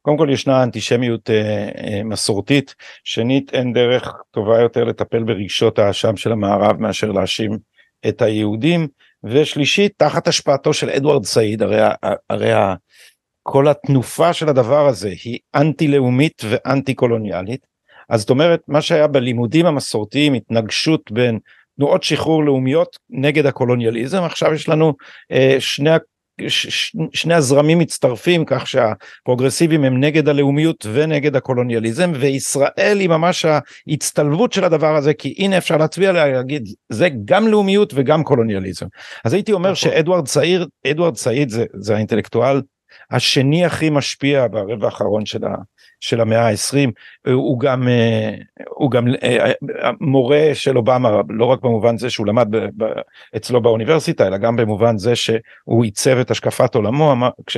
שקודם 0.00 0.18
כל 0.18 0.28
ישנה 0.30 0.62
אנטישמיות 0.62 1.30
אה, 1.30 1.68
אה, 1.78 2.04
מסורתית, 2.04 2.74
שנית 3.04 3.54
אין 3.54 3.72
דרך 3.72 4.14
טובה 4.30 4.60
יותר 4.60 4.84
לטפל 4.84 5.22
ברגשות 5.22 5.78
האשם 5.78 6.16
של 6.16 6.32
המערב 6.32 6.80
מאשר 6.80 7.12
להאשים 7.12 7.58
את 8.08 8.22
היהודים, 8.22 8.88
ושלישית 9.24 9.92
תחת 9.96 10.28
השפעתו 10.28 10.74
של 10.74 10.90
אדוארד 10.90 11.24
סעיד, 11.24 11.62
הרי, 11.62 11.80
הרי 12.30 12.52
כל 13.42 13.68
התנופה 13.68 14.32
של 14.32 14.48
הדבר 14.48 14.86
הזה 14.86 15.08
היא 15.24 15.38
אנטי 15.54 15.88
לאומית 15.88 16.42
ואנטי 16.44 16.94
קולוניאלית, 16.94 17.66
אז 18.08 18.20
זאת 18.20 18.30
אומרת 18.30 18.60
מה 18.68 18.82
שהיה 18.82 19.06
בלימודים 19.06 19.66
המסורתיים 19.66 20.34
התנגשות 20.34 21.12
בין 21.12 21.38
תנועות 21.76 22.02
שחרור 22.02 22.44
לאומיות 22.44 22.96
נגד 23.10 23.46
הקולוניאליזם 23.46 24.22
עכשיו 24.22 24.54
יש 24.54 24.68
לנו 24.68 24.94
אה, 25.32 25.56
שני 25.58 25.90
ש, 26.48 26.92
שני 27.12 27.34
הזרמים 27.34 27.78
מצטרפים 27.78 28.44
כך 28.44 28.66
שהפרוגרסיבים 28.66 29.84
הם 29.84 30.00
נגד 30.00 30.28
הלאומיות 30.28 30.86
ונגד 30.92 31.36
הקולוניאליזם 31.36 32.12
וישראל 32.20 32.96
היא 33.00 33.08
ממש 33.08 33.46
ההצטלבות 33.88 34.52
של 34.52 34.64
הדבר 34.64 34.96
הזה 34.96 35.14
כי 35.14 35.34
הנה 35.38 35.58
אפשר 35.58 35.76
להצביע 35.76 36.10
עליה 36.10 36.28
להגיד 36.28 36.68
זה 36.88 37.08
גם 37.24 37.48
לאומיות 37.48 37.92
וגם 37.96 38.24
קולוניאליזם 38.24 38.86
אז 39.24 39.32
הייתי 39.32 39.52
אומר 39.52 39.72
נכון. 39.72 39.90
שאדוארד 39.90 40.28
צעיר 40.28 40.66
אדוארד 40.90 41.16
סעיד 41.16 41.48
זה, 41.48 41.64
זה 41.74 41.94
האינטלקטואל 41.94 42.60
השני 43.10 43.64
הכי 43.64 43.90
משפיע 43.90 44.46
ברבע 44.50 44.86
האחרון 44.86 45.26
של, 45.26 45.44
ה, 45.44 45.54
של 46.00 46.20
המאה 46.20 46.48
ה-20 46.48 46.90
הוא 47.32 47.60
גם 47.60 47.88
אה, 47.88 48.34
הוא 48.68 48.90
גם 48.90 49.06
אה, 49.22 49.52
מורה 50.00 50.50
של 50.54 50.76
אובמה 50.76 51.10
לא 51.28 51.44
רק 51.44 51.60
במובן 51.62 51.98
זה 51.98 52.10
שהוא 52.10 52.26
למד 52.26 52.46
ב, 52.50 52.56
ב, 52.76 52.86
אצלו 53.36 53.62
באוניברסיטה 53.62 54.26
אלא 54.26 54.36
גם 54.36 54.56
במובן 54.56 54.98
זה 54.98 55.16
שהוא 55.16 55.84
עיצב 55.84 56.16
את 56.18 56.30
השקפת 56.30 56.74
עולמו 56.74 57.14
כש, 57.46 57.56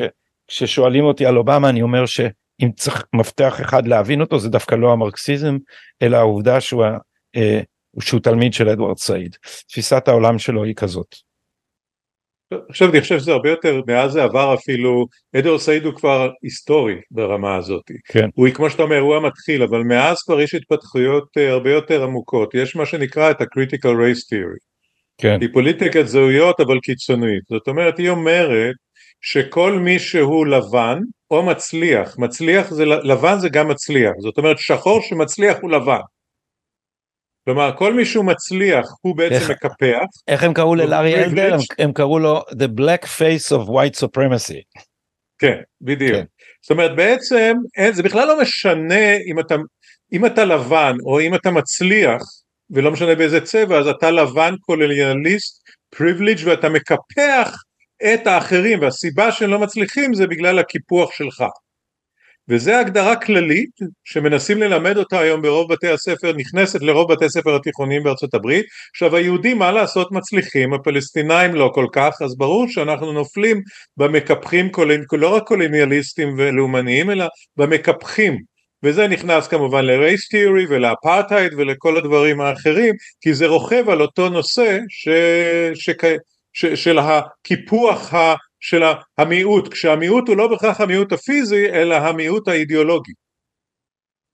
כששואלים 0.48 1.04
אותי 1.04 1.26
על 1.26 1.38
אובמה 1.38 1.68
אני 1.68 1.82
אומר 1.82 2.06
שאם 2.06 2.70
צריך 2.76 3.04
מפתח 3.12 3.60
אחד 3.60 3.86
להבין 3.86 4.20
אותו 4.20 4.38
זה 4.38 4.48
דווקא 4.48 4.74
לא 4.74 4.92
המרקסיזם 4.92 5.56
אלא 6.02 6.16
העובדה 6.16 6.60
שהוא, 6.60 6.84
אה, 7.36 7.60
שהוא 8.00 8.20
תלמיד 8.20 8.54
של 8.54 8.68
אדוארד 8.68 8.98
סעיד 8.98 9.36
תפיסת 9.68 10.08
העולם 10.08 10.38
שלו 10.38 10.64
היא 10.64 10.74
כזאת. 10.74 11.31
עכשיו 12.68 12.90
אני 12.90 13.00
חושב 13.00 13.18
שזה 13.18 13.32
הרבה 13.32 13.50
יותר, 13.50 13.80
מאז 13.86 14.12
זה 14.12 14.22
עבר 14.22 14.54
אפילו, 14.54 15.06
אדואר 15.36 15.58
סעיד 15.58 15.84
הוא 15.84 15.94
כבר 15.94 16.30
היסטורי 16.42 16.94
ברמה 17.10 17.56
הזאת. 17.56 17.82
כן. 18.08 18.28
הוא 18.34 18.48
כמו 18.54 18.70
שאתה 18.70 18.82
אומר, 18.82 18.98
הוא 18.98 19.16
המתחיל, 19.16 19.62
אבל 19.62 19.82
מאז 19.82 20.22
כבר 20.22 20.40
יש 20.40 20.54
התפתחויות 20.54 21.24
אה, 21.38 21.50
הרבה 21.50 21.72
יותר 21.72 22.02
עמוקות. 22.02 22.54
יש 22.54 22.76
מה 22.76 22.86
שנקרא 22.86 23.30
את 23.30 23.40
ה-critical 23.40 23.94
race 23.94 24.34
theory. 24.34 24.72
כן. 25.18 25.38
היא 25.40 25.48
פוליטיקת 25.52 26.06
זהויות 26.06 26.60
אבל 26.60 26.78
קיצונית. 26.80 27.42
זאת 27.50 27.68
אומרת, 27.68 27.98
היא 27.98 28.10
אומרת 28.10 28.74
שכל 29.20 29.72
מי 29.72 29.98
שהוא 29.98 30.46
לבן 30.46 30.98
או 31.30 31.42
מצליח, 31.42 32.18
מצליח 32.18 32.70
זה, 32.70 32.84
לבן 32.84 33.38
זה 33.38 33.48
גם 33.48 33.68
מצליח. 33.68 34.12
זאת 34.18 34.38
אומרת, 34.38 34.58
שחור 34.58 35.00
שמצליח 35.02 35.56
הוא 35.62 35.70
לבן. 35.70 36.00
כלומר 37.44 37.76
כל 37.76 37.94
מי 37.94 38.04
שהוא 38.04 38.24
מצליח 38.24 38.86
הוא 39.00 39.16
בעצם 39.16 39.34
איך, 39.34 39.50
מקפח. 39.50 40.04
איך 40.28 40.42
הם 40.42 40.54
קראו 40.54 40.74
ללארי 40.74 41.24
אלדר? 41.24 41.54
הם, 41.54 41.60
הם 41.78 41.92
קראו 41.92 42.18
לו 42.18 42.40
The 42.50 42.80
Black 42.80 43.04
Face 43.04 43.56
of 43.56 43.68
White 43.68 44.04
Supremacy. 44.04 44.82
כן, 45.38 45.60
בדיוק. 45.80 46.16
כן. 46.16 46.24
זאת 46.62 46.70
אומרת 46.70 46.96
בעצם 46.96 47.56
זה 47.90 48.02
בכלל 48.02 48.28
לא 48.28 48.40
משנה 48.40 49.16
אם 49.30 49.40
אתה, 49.40 49.54
אם 50.12 50.26
אתה 50.26 50.44
לבן 50.44 50.96
או 51.04 51.20
אם 51.20 51.34
אתה 51.34 51.50
מצליח 51.50 52.22
ולא 52.70 52.90
משנה 52.90 53.14
באיזה 53.14 53.40
צבע 53.40 53.78
אז 53.78 53.86
אתה 53.86 54.10
לבן 54.10 54.54
קולוניאליסט 54.60 55.62
פריבליג' 55.96 56.38
ואתה 56.44 56.68
מקפח 56.68 57.56
את 58.14 58.26
האחרים 58.26 58.80
והסיבה 58.80 59.32
שהם 59.32 59.50
לא 59.50 59.58
מצליחים 59.58 60.14
זה 60.14 60.26
בגלל 60.26 60.58
הקיפוח 60.58 61.12
שלך. 61.12 61.44
וזה 62.48 62.78
הגדרה 62.78 63.16
כללית 63.16 63.70
שמנסים 64.04 64.58
ללמד 64.58 64.96
אותה 64.96 65.20
היום 65.20 65.42
ברוב 65.42 65.72
בתי 65.72 65.88
הספר, 65.88 66.32
נכנסת 66.36 66.82
לרוב 66.82 67.12
בתי 67.12 67.24
הספר 67.24 67.56
התיכוניים 67.56 68.02
בארצות 68.02 68.34
הברית. 68.34 68.66
עכשיו 68.94 69.16
היהודים 69.16 69.58
מה 69.58 69.72
לעשות 69.72 70.12
מצליחים, 70.12 70.74
הפלסטינאים 70.74 71.54
לא 71.54 71.70
כל 71.74 71.86
כך, 71.92 72.22
אז 72.24 72.36
ברור 72.36 72.68
שאנחנו 72.68 73.12
נופלים 73.12 73.60
במקפחים, 73.96 74.70
לא 75.12 75.28
רק 75.28 75.42
קולוניאליסטים 75.46 76.34
ולאומניים, 76.38 77.10
אלא 77.10 77.26
במקפחים. 77.56 78.38
וזה 78.84 79.08
נכנס 79.08 79.48
כמובן 79.48 79.84
ל-race 79.84 80.34
theory 80.34 80.66
ולאפרטהייד 80.68 81.52
ולכל 81.56 81.96
הדברים 81.96 82.40
האחרים, 82.40 82.94
כי 83.20 83.34
זה 83.34 83.46
רוכב 83.46 83.88
על 83.88 84.02
אותו 84.02 84.28
נושא 84.28 84.78
ש... 84.88 85.08
ש... 85.74 85.90
ש... 86.52 86.66
של 86.66 86.98
הקיפוח 86.98 88.14
ה... 88.14 88.34
של 88.62 88.82
המיעוט, 89.18 89.72
כשהמיעוט 89.72 90.28
הוא 90.28 90.36
לא 90.36 90.48
בהכרח 90.48 90.80
המיעוט 90.80 91.12
הפיזי, 91.12 91.66
אלא 91.66 91.94
המיעוט 91.94 92.48
האידיאולוגי. 92.48 93.12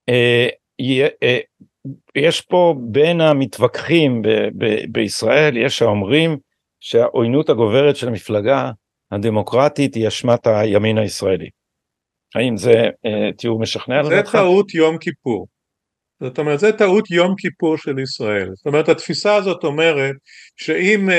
אה, 0.09 0.47
אה, 1.23 1.39
יש 2.15 2.41
פה 2.41 2.75
בין 2.79 3.21
המתווכחים 3.21 4.21
בישראל, 4.91 5.57
יש 5.57 5.81
האומרים 5.81 6.37
שהעוינות 6.79 7.49
הגוברת 7.49 7.95
של 7.95 8.07
המפלגה 8.07 8.71
הדמוקרטית 9.11 9.95
היא 9.95 10.07
אשמת 10.07 10.47
הימין 10.47 10.97
הישראלי. 10.97 11.49
האם 12.35 12.57
זה 12.57 12.73
אה, 13.05 13.33
תיאור 13.37 13.59
משכנע? 13.59 14.03
זה 14.03 14.21
טעות 14.31 14.73
יום 14.73 14.97
כיפור. 14.97 15.47
זאת 16.23 16.39
אומרת 16.39 16.59
זה 16.59 16.71
טעות 16.71 17.11
יום 17.11 17.35
כיפור 17.37 17.77
של 17.77 17.99
ישראל. 17.99 18.49
זאת 18.53 18.65
אומרת 18.65 18.89
התפיסה 18.89 19.35
הזאת 19.35 19.63
אומרת 19.63 20.15
שאם 20.55 21.09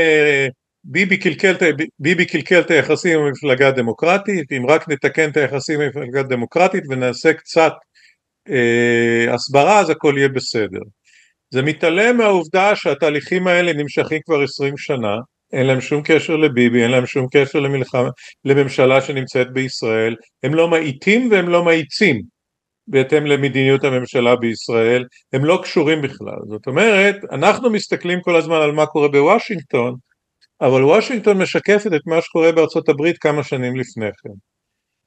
ביבי 0.85 1.17
קלקל, 1.17 1.53
ביבי 1.99 2.27
קלקל 2.27 2.61
את 2.61 2.71
היחסים 2.71 3.19
עם 3.19 3.27
המפלגה 3.27 3.69
הדמוקרטית, 3.69 4.53
אם 4.53 4.67
רק 4.69 4.89
נתקן 4.89 5.31
את 5.31 5.37
היחסים 5.37 5.81
עם 5.81 5.87
המפלגה 5.87 6.21
הדמוקרטית 6.21 6.85
ונעשה 6.91 7.33
קצת 7.33 7.73
אה, 8.49 9.35
הסברה 9.35 9.81
אז 9.81 9.91
הכל 9.91 10.15
יהיה 10.17 10.29
בסדר. 10.29 10.81
זה 11.51 11.63
מתעלם 11.63 12.17
מהעובדה 12.17 12.77
שהתהליכים 12.77 13.47
האלה 13.47 13.73
נמשכים 13.73 14.21
כבר 14.25 14.41
עשרים 14.43 14.77
שנה, 14.77 15.17
אין 15.53 15.67
להם 15.67 15.81
שום 15.81 16.03
קשר 16.05 16.37
לביבי, 16.37 16.83
אין 16.83 16.91
להם 16.91 17.07
שום 17.07 17.27
קשר 17.33 17.61
למלחמה, 17.61 18.09
לממשלה 18.45 19.01
שנמצאת 19.01 19.53
בישראל, 19.53 20.17
הם 20.43 20.55
לא 20.55 20.71
מאיטים 20.71 21.31
והם 21.31 21.49
לא 21.49 21.65
מאיצים 21.65 22.23
בהתאם 22.87 23.27
למדיניות 23.27 23.85
הממשלה 23.85 24.37
בישראל, 24.37 25.05
הם 25.33 25.45
לא 25.45 25.61
קשורים 25.63 26.03
בכלל. 26.03 26.39
זאת 26.49 26.67
אומרת, 26.67 27.17
אנחנו 27.33 27.71
מסתכלים 27.71 28.21
כל 28.21 28.37
הזמן 28.37 28.57
על 28.57 28.73
מה 28.73 28.87
קורה 28.87 29.09
בוושינגטון, 29.09 29.95
אבל 30.61 30.85
וושינגטון 30.85 31.43
משקפת 31.43 31.91
את 31.97 32.07
מה 32.07 32.23
שקורה 32.23 32.53
בארצות 32.53 32.89
הברית 32.89 33.19
כמה 33.19 33.43
שנים 33.43 33.77
לפני 33.77 34.07
כן. 34.23 34.31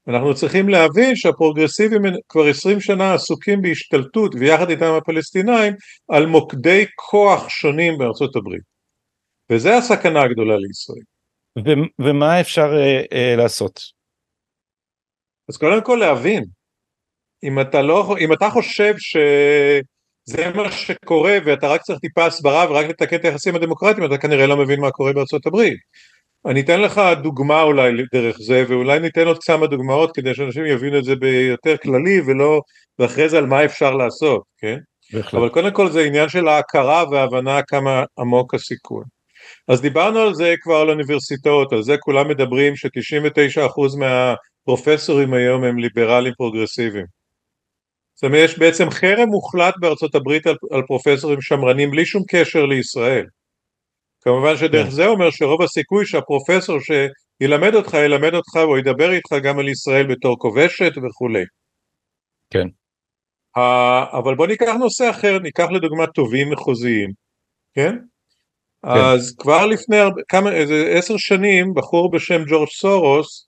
אנחנו 0.07 0.35
צריכים 0.35 0.69
להבין 0.69 1.15
שהפרוגרסיבים 1.15 2.01
כבר 2.29 2.43
עשרים 2.49 2.79
שנה 2.79 3.13
עסוקים 3.13 3.61
בהשתלטות 3.61 4.35
ויחד 4.39 4.69
איתם 4.69 4.93
הפלסטינאים 4.97 5.73
על 6.09 6.25
מוקדי 6.25 6.85
כוח 6.95 7.49
שונים 7.49 7.97
בארצות 7.97 8.35
הברית. 8.35 8.61
וזה 9.49 9.77
הסכנה 9.77 10.21
הגדולה 10.21 10.55
לישראל. 10.57 11.03
ו- 11.59 12.03
ומה 12.05 12.41
אפשר 12.41 12.69
uh, 12.71 13.13
uh, 13.13 13.37
לעשות? 13.37 13.79
אז 15.49 15.57
קודם 15.57 15.83
כל 15.83 15.97
להבין, 16.01 16.43
אם 17.43 17.61
אתה, 17.61 17.81
לא, 17.81 18.15
אם 18.19 18.33
אתה 18.33 18.49
חושב 18.49 18.93
ש... 18.97 19.17
זה 20.25 20.51
מה 20.55 20.71
שקורה 20.71 21.37
ואתה 21.45 21.67
רק 21.67 21.81
צריך 21.81 21.99
טיפה 21.99 22.25
הסברה 22.25 22.65
ורק 22.69 22.85
לתקן 22.85 23.15
את 23.15 23.25
היחסים 23.25 23.55
הדמוקרטיים 23.55 24.05
אתה 24.05 24.17
כנראה 24.17 24.47
לא 24.47 24.57
מבין 24.57 24.81
מה 24.81 24.91
קורה 24.91 25.13
בארצות 25.13 25.45
הברית. 25.45 25.77
אני 26.45 26.61
אתן 26.61 26.81
לך 26.81 27.01
דוגמה 27.21 27.61
אולי 27.61 27.91
דרך 28.13 28.37
זה 28.39 28.63
ואולי 28.67 28.99
ניתן 28.99 29.27
עוד 29.27 29.43
כמה 29.43 29.67
דוגמאות 29.67 30.15
כדי 30.15 30.35
שאנשים 30.35 30.65
יבינו 30.65 30.97
את 30.97 31.03
זה 31.03 31.15
ביותר 31.15 31.77
כללי 31.77 32.21
ולא 32.25 32.61
ואחרי 32.99 33.29
זה 33.29 33.37
על 33.37 33.45
מה 33.45 33.65
אפשר 33.65 33.91
לעשות 33.91 34.41
כן 34.57 34.77
בהחלט. 35.13 35.33
אבל 35.33 35.49
קודם 35.49 35.71
כל 35.71 35.89
זה 35.89 36.03
עניין 36.03 36.29
של 36.29 36.47
ההכרה 36.47 37.03
וההבנה 37.11 37.61
כמה 37.67 38.03
עמוק 38.19 38.53
הסיכון 38.53 39.03
אז 39.67 39.81
דיברנו 39.81 40.19
על 40.19 40.33
זה 40.33 40.53
כבר 40.61 40.75
על 40.75 40.89
אוניברסיטאות 40.89 41.73
על 41.73 41.83
זה 41.83 41.97
כולם 41.97 42.27
מדברים 42.29 42.75
ש-99% 42.75 43.97
מהפרופסורים 43.99 45.33
היום 45.33 45.63
הם 45.63 45.79
ליברלים 45.79 46.33
פרוגרסיביים 46.37 47.05
זאת 48.13 48.23
אומרת 48.23 48.49
יש 48.49 48.59
בעצם 48.59 48.89
חרם 48.89 49.29
מוחלט 49.29 49.73
בארצות 49.79 50.15
הברית 50.15 50.47
על, 50.47 50.55
על 50.71 50.81
פרופסורים 50.87 51.41
שמרנים 51.41 51.91
בלי 51.91 52.05
שום 52.05 52.23
קשר 52.27 52.65
לישראל. 52.65 53.25
כמובן 54.21 54.57
שדרך 54.57 54.85
כן. 54.85 54.91
זה 54.91 55.05
אומר 55.07 55.31
שרוב 55.31 55.61
הסיכוי 55.61 56.05
שהפרופסור 56.05 56.77
שילמד 56.79 57.75
אותך 57.75 57.93
ילמד 57.93 58.33
אותך 58.33 58.55
או 58.55 58.77
ידבר 58.77 59.11
איתך 59.11 59.35
גם 59.43 59.59
על 59.59 59.69
ישראל 59.69 60.07
בתור 60.07 60.39
כובשת 60.39 60.91
וכולי. 60.97 61.43
כן. 62.49 62.67
אבל 64.11 64.35
בוא 64.35 64.47
ניקח 64.47 64.73
נושא 64.79 65.09
אחר, 65.09 65.39
ניקח 65.39 65.65
לדוגמה 65.71 66.07
תובעים 66.07 66.51
מחוזיים, 66.51 67.09
כן? 67.73 67.95
כן. 67.95 68.89
אז 68.89 69.35
כבר 69.37 69.65
לפני 69.65 69.97
כמה, 70.27 70.51
איזה 70.51 70.93
עשר 70.97 71.17
שנים 71.17 71.73
בחור 71.73 72.11
בשם 72.11 72.43
ג'ורג' 72.47 72.69
סורוס 72.69 73.47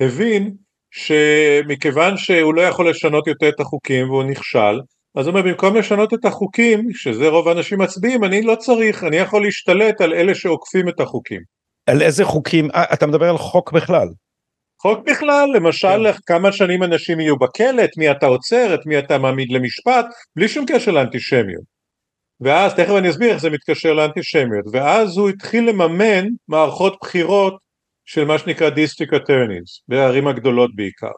הבין 0.00 0.54
שמכיוון 0.90 2.16
שהוא 2.16 2.54
לא 2.54 2.62
יכול 2.62 2.90
לשנות 2.90 3.26
יותר 3.26 3.48
את 3.48 3.60
החוקים 3.60 4.10
והוא 4.10 4.24
נכשל 4.24 4.80
אז 5.18 5.26
הוא 5.26 5.36
אומר 5.36 5.42
במקום 5.42 5.76
לשנות 5.76 6.14
את 6.14 6.24
החוקים 6.24 6.92
שזה 6.92 7.28
רוב 7.28 7.48
האנשים 7.48 7.78
מצביעים 7.78 8.24
אני 8.24 8.42
לא 8.42 8.54
צריך 8.54 9.04
אני 9.04 9.16
יכול 9.16 9.42
להשתלט 9.42 10.00
על 10.00 10.14
אלה 10.14 10.34
שעוקפים 10.34 10.88
את 10.88 11.00
החוקים. 11.00 11.40
על 11.86 12.02
איזה 12.02 12.24
חוקים 12.24 12.70
אה, 12.70 12.84
אתה 12.92 13.06
מדבר 13.06 13.28
על 13.28 13.38
חוק 13.38 13.72
בכלל. 13.72 14.08
חוק 14.82 14.98
בכלל 15.06 15.48
למשל 15.54 16.12
כן. 16.12 16.18
כמה 16.26 16.52
שנים 16.52 16.82
אנשים 16.82 17.20
יהיו 17.20 17.38
בכלא 17.38 17.84
את 17.84 17.90
מי 17.96 18.10
אתה 18.10 18.26
עוצר 18.26 18.74
את 18.74 18.86
מי 18.86 18.98
אתה 18.98 19.18
מעמיד 19.18 19.52
למשפט 19.52 20.06
בלי 20.36 20.48
שום 20.48 20.64
קשר 20.68 20.90
לאנטישמיות. 20.90 21.78
ואז 22.40 22.74
תכף 22.74 22.92
אני 22.98 23.10
אסביר 23.10 23.30
איך 23.30 23.40
זה 23.40 23.50
מתקשר 23.50 23.92
לאנטישמיות 23.92 24.64
ואז 24.72 25.16
הוא 25.16 25.28
התחיל 25.28 25.68
לממן 25.68 26.26
מערכות 26.48 26.96
בחירות 27.00 27.67
של 28.08 28.24
מה 28.24 28.38
שנקרא 28.38 28.70
district 28.70 29.14
attorneys 29.14 29.82
בערים 29.88 30.26
הגדולות 30.26 30.76
בעיקר. 30.76 31.10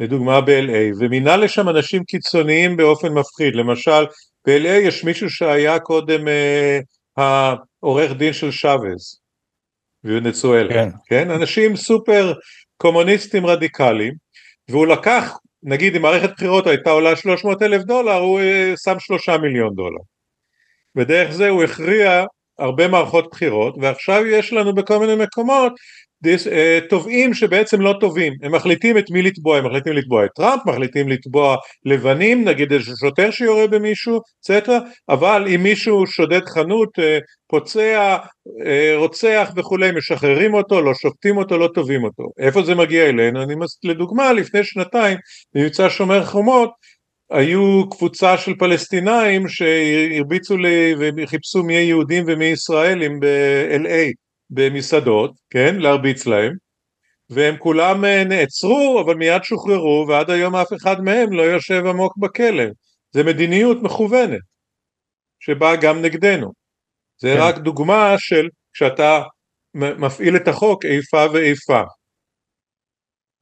לדוגמה 0.00 0.40
ב-LA 0.40 0.96
ומינה 0.98 1.36
לשם 1.36 1.68
אנשים 1.68 2.04
קיצוניים 2.04 2.76
באופן 2.76 3.12
מפחיד. 3.12 3.54
למשל 3.54 4.06
ב-LA 4.46 4.68
יש 4.68 5.04
מישהו 5.04 5.30
שהיה 5.30 5.78
קודם 5.78 6.28
אה, 6.28 6.78
העורך 7.16 8.12
דין 8.12 8.32
של 8.32 8.50
שוויז 8.50 9.20
ונצואלה. 10.04 10.74
כן. 10.74 10.88
כן? 11.08 11.30
אנשים 11.30 11.76
סופר 11.76 12.32
קומוניסטים 12.76 13.46
רדיקליים 13.46 14.14
והוא 14.68 14.86
לקח 14.86 15.32
נגיד 15.62 15.96
אם 15.96 16.02
מערכת 16.02 16.30
בחירות 16.30 16.66
הייתה 16.66 16.90
עולה 16.90 17.16
300 17.16 17.62
אלף 17.62 17.82
דולר 17.82 18.18
הוא 18.18 18.40
אה, 18.40 18.72
שם 18.84 18.98
שלושה 18.98 19.38
מיליון 19.38 19.74
דולר. 19.74 20.02
ודרך 20.96 21.30
זה 21.30 21.48
הוא 21.48 21.62
הכריע 21.62 22.24
הרבה 22.58 22.88
מערכות 22.88 23.30
בחירות 23.30 23.74
ועכשיו 23.80 24.26
יש 24.26 24.52
לנו 24.52 24.74
בכל 24.74 24.98
מיני 24.98 25.14
מקומות 25.24 25.72
תובעים 26.88 27.34
שבעצם 27.34 27.80
לא 27.80 27.94
תובעים, 28.00 28.32
הם 28.42 28.54
מחליטים 28.54 28.98
את 28.98 29.10
מי 29.10 29.22
לתבוע, 29.22 29.58
הם 29.58 29.66
מחליטים 29.66 29.92
לתבוע 29.92 30.24
את 30.24 30.30
טראמפ, 30.36 30.66
מחליטים 30.66 31.08
לתבוע 31.08 31.56
לבנים, 31.84 32.48
נגיד 32.48 32.72
איזה 32.72 32.90
שוטר 33.00 33.30
שיורה 33.30 33.66
במישהו, 33.66 34.20
אצטרה, 34.40 34.78
אבל 35.08 35.44
אם 35.54 35.62
מישהו 35.62 36.06
שודד 36.06 36.44
חנות, 36.48 36.98
אה, 36.98 37.18
פוצע, 37.48 38.16
אה, 38.66 38.92
רוצח 38.96 39.52
וכולי, 39.56 39.90
משחררים 39.92 40.54
אותו, 40.54 40.82
לא 40.82 40.94
שופטים 40.94 41.36
אותו, 41.36 41.58
לא 41.58 41.68
תובעים 41.74 42.04
אותו. 42.04 42.22
איפה 42.38 42.62
זה 42.62 42.74
מגיע 42.74 43.08
אלינו? 43.08 43.42
אני 43.42 43.54
מס... 43.54 43.78
לדוגמה, 43.84 44.32
לפני 44.32 44.64
שנתיים, 44.64 45.18
במבצע 45.54 45.86
שומר 45.90 46.24
חומות, 46.24 46.70
היו 47.30 47.90
קבוצה 47.90 48.38
של 48.38 48.54
פלסטינאים 48.58 49.48
שהרביצו 49.48 50.56
לי 50.56 50.94
וחיפשו 51.16 51.62
מי 51.62 51.74
יהודים 51.74 52.24
ומי 52.26 52.44
ישראלים 52.44 53.20
ב-LA 53.20 54.12
במסעדות, 54.50 55.32
כן, 55.50 55.76
להרביץ 55.76 56.26
להם, 56.26 56.52
והם 57.30 57.56
כולם 57.58 58.04
אה, 58.04 58.24
נעצרו 58.24 59.02
אבל 59.04 59.14
מיד 59.14 59.44
שוחררו 59.44 60.06
ועד 60.08 60.30
היום 60.30 60.56
אף 60.56 60.72
אחד 60.72 61.00
מהם 61.00 61.32
לא 61.32 61.42
יושב 61.42 61.86
עמוק 61.86 62.16
בכלא. 62.16 62.64
זה 63.10 63.24
מדיניות 63.24 63.82
מכוונת 63.82 64.40
שבאה 65.40 65.76
גם 65.76 66.02
נגדנו. 66.02 66.52
זה 67.20 67.34
כן. 67.36 67.40
רק 67.42 67.58
דוגמה 67.58 68.14
של 68.18 68.48
כשאתה 68.72 69.22
מפעיל 69.74 70.36
את 70.36 70.48
החוק 70.48 70.84
איפה 70.84 71.26
ואיפה. 71.32 71.82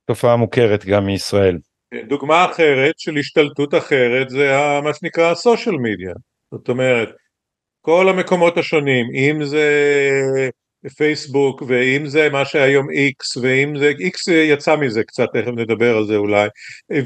תופעה 0.07 0.37
מוכרת 0.37 0.85
גם 0.85 1.07
מישראל. 1.07 1.59
כן, 1.91 2.09
דוגמה 2.09 2.45
אחרת 2.45 2.99
של 2.99 3.17
השתלטות 3.17 3.75
אחרת 3.75 4.31
זה 4.31 4.53
מה 4.85 4.95
שנקרא 4.95 5.31
הסושיאל 5.31 5.75
מדיה. 5.77 6.15
זאת 6.55 6.69
אומרת, 6.69 7.09
כל 7.81 8.09
המקומות 8.09 8.59
השונים, 8.59 9.07
אם 9.15 9.45
זה 9.45 9.71
פייסבוק 10.97 11.63
ואם 11.69 12.07
זה 12.07 12.29
מה 12.31 12.45
שהיום 12.45 12.91
איקס 12.91 13.37
ואם 13.37 13.79
זה 13.79 13.93
איקס 13.99 14.29
יצא 14.29 14.77
מזה 14.77 15.03
קצת 15.05 15.27
תכף 15.33 15.53
נדבר 15.57 15.97
על 15.97 16.07
זה 16.07 16.17
אולי 16.17 16.49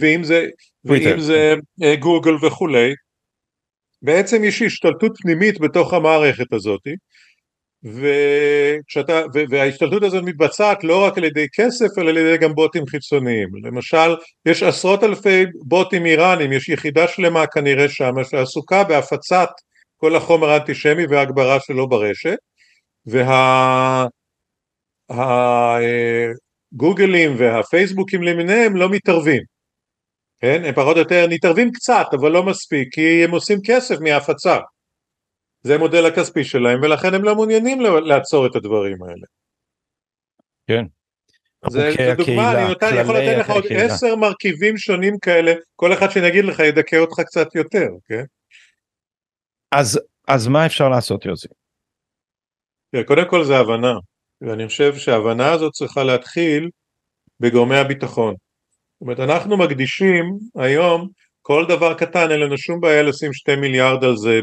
ואם 0.01 0.25
זה 0.25 0.47
ואם 0.85 1.21
זה 1.21 1.55
אה, 1.83 1.97
גוגל 1.97 2.35
וכולי 2.47 2.95
בעצם 4.03 4.45
יש 4.45 4.63
השתלטות 4.63 5.13
פנימית 5.23 5.61
בתוך 5.61 5.95
המערכת 5.95 6.53
הזאת 6.53 6.81
וכשאתה, 7.85 9.23
וההשתלטות 9.51 10.03
הזאת 10.03 10.25
מתבצעת 10.25 10.85
לא 10.85 11.05
רק 11.05 11.19
על 11.19 11.25
ידי 11.25 11.47
כסף 11.55 11.99
אלא 11.99 12.11
על 12.11 12.17
ידי 12.17 12.37
גם 12.39 12.55
בוטים 12.55 12.87
חיצוניים. 12.87 13.49
למשל 13.63 14.17
יש 14.47 14.63
עשרות 14.63 15.05
אלפי 15.05 15.45
בוטים 15.65 16.07
איראנים 16.07 16.53
יש 16.53 16.69
יחידה 16.69 17.09
שלמה 17.09 17.47
כנראה 17.47 17.89
שם 17.89 18.13
שעסוקה 18.31 18.85
בהפצת 18.85 19.49
כל 19.97 20.17
החומר 20.17 20.51
האנטישמי 20.51 21.07
והגברה 21.07 21.61
שלו 21.61 21.89
ברשת 21.89 22.37
והגוגלים 26.73 27.35
והפייסבוקים 27.39 28.23
למיניהם 28.23 28.77
לא 28.77 28.91
מתערבים, 28.91 29.43
כן? 30.41 30.63
הם 30.65 30.75
פחות 30.75 30.97
או 30.97 31.01
יותר 31.01 31.27
מתערבים 31.31 31.73
קצת 31.73 32.07
אבל 32.21 32.31
לא 32.33 32.43
מספיק 32.43 32.95
כי 32.95 33.25
הם 33.25 33.31
עושים 33.31 33.59
כסף 33.65 34.01
מהפצה, 34.01 34.59
זה 35.63 35.75
המודל 35.75 36.07
הכספי 36.07 36.45
שלהם 36.45 36.81
ולכן 36.83 37.15
הם 37.15 37.25
לא 37.25 37.35
מעוניינים 37.35 37.81
לעצור 37.81 38.47
את 38.47 38.57
הדברים 38.57 39.03
האלה. 39.03 39.27
כן. 40.67 40.85
זה 41.69 42.15
דוגמה, 42.17 42.53
אני 42.53 42.69
נותן, 42.69 42.95
יכול 43.01 43.17
לתת 43.19 43.39
לך 43.39 43.51
עוד 43.51 43.65
עשר 43.71 44.17
מרכיבים 44.17 44.79
שונים 44.79 45.19
כאלה, 45.19 45.53
כל 45.77 45.93
אחד 45.93 46.11
שאני 46.11 46.29
אגיד 46.29 46.45
לך 46.45 46.59
ידכא 46.59 46.97
אותך 46.97 47.21
קצת 47.21 47.55
יותר, 47.55 47.89
כן? 48.05 48.25
אז, 49.73 50.01
אז 50.29 50.47
מה 50.47 50.67
אפשר 50.67 50.89
לעשות 50.89 51.25
יוסי? 51.27 51.49
קודם 53.07 53.29
כל 53.31 53.45
זה 53.45 53.59
הבנה, 53.59 53.95
ואני 54.41 54.69
חושב 54.69 54.97
שההבנה 54.97 55.53
הזאת 55.53 55.73
צריכה 55.73 56.05
להתחיל 56.05 56.71
בגורמי 57.41 57.77
הביטחון. 57.77 58.35
זאת 58.35 59.01
אומרת 59.01 59.21
אנחנו 59.21 59.57
מקדישים 59.57 60.25
היום 60.57 61.09
כל 61.43 61.67
דבר 61.69 61.95
קטן 61.95 62.31
אין 62.31 62.41
לנו 62.41 62.59
שום 62.59 62.81
בעיה 62.81 63.03
לשים 63.03 63.33
שתי 63.33 63.57
מיליארד 63.57 64.05
על 64.05 64.17
זה 64.17 64.41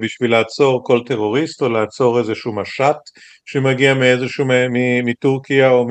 בשביל 0.00 0.30
לעצור 0.30 0.84
כל 0.84 1.00
טרוריסט 1.06 1.62
או 1.62 1.68
לעצור 1.68 2.18
איזשהו 2.18 2.52
משט 2.52 2.96
שמגיע 3.44 3.94
מאיזשהו 3.94 4.44
מטורקיה 5.04 5.70
או, 5.70 5.86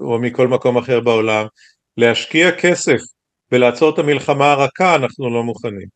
או 0.00 0.18
מכל 0.18 0.48
מקום 0.48 0.78
אחר 0.78 1.00
בעולם 1.00 1.46
להשקיע 1.96 2.52
כסף 2.52 2.98
ולעצור 3.52 3.94
את 3.94 3.98
המלחמה 3.98 4.52
הרכה 4.52 4.94
אנחנו 4.94 5.30
לא 5.30 5.42
מוכנים 5.42 5.95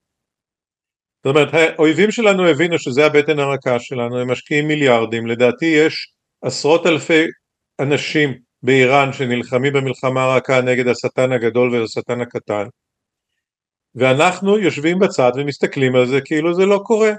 זאת 1.24 1.36
אומרת 1.36 1.48
האויבים 1.54 2.10
שלנו 2.10 2.48
הבינו 2.48 2.78
שזה 2.78 3.06
הבטן 3.06 3.38
הרכה 3.38 3.78
שלנו 3.78 4.18
הם 4.20 4.30
משקיעים 4.30 4.68
מיליארדים. 4.68 5.26
לדעתי 5.26 5.66
יש 5.66 6.12
עשרות 6.42 6.86
אלפי 6.86 7.24
אנשים 7.80 8.34
באיראן 8.62 9.12
שנלחמים 9.12 9.72
במלחמה 9.72 10.24
הרכה 10.24 10.60
נגד 10.60 10.88
השטן 10.88 11.32
הגדול 11.32 11.74
והשטן 11.74 12.20
הקטן 12.20 12.64
ואנחנו 13.94 14.58
יושבים 14.58 14.98
בצד 14.98 15.32
ומסתכלים 15.36 15.96
על 15.96 16.06
זה 16.06 16.20
כאילו 16.24 16.54
זה 16.54 16.66
לא 16.66 16.80
קורה. 16.84 17.12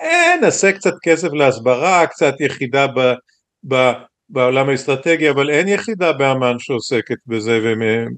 אה 0.00 0.36
נעשה 0.40 0.72
קצת 0.72 0.94
כסף 1.02 1.28
להסברה 1.32 2.06
קצת 2.06 2.34
יחידה 2.40 2.86
ב, 2.86 3.00
ב, 3.68 3.92
בעולם 4.28 4.68
האסטרטגי 4.68 5.30
אבל 5.30 5.50
אין 5.50 5.68
יחידה 5.68 6.12
באמ"ן 6.12 6.58
שעוסקת 6.58 7.16
בזה 7.26 7.60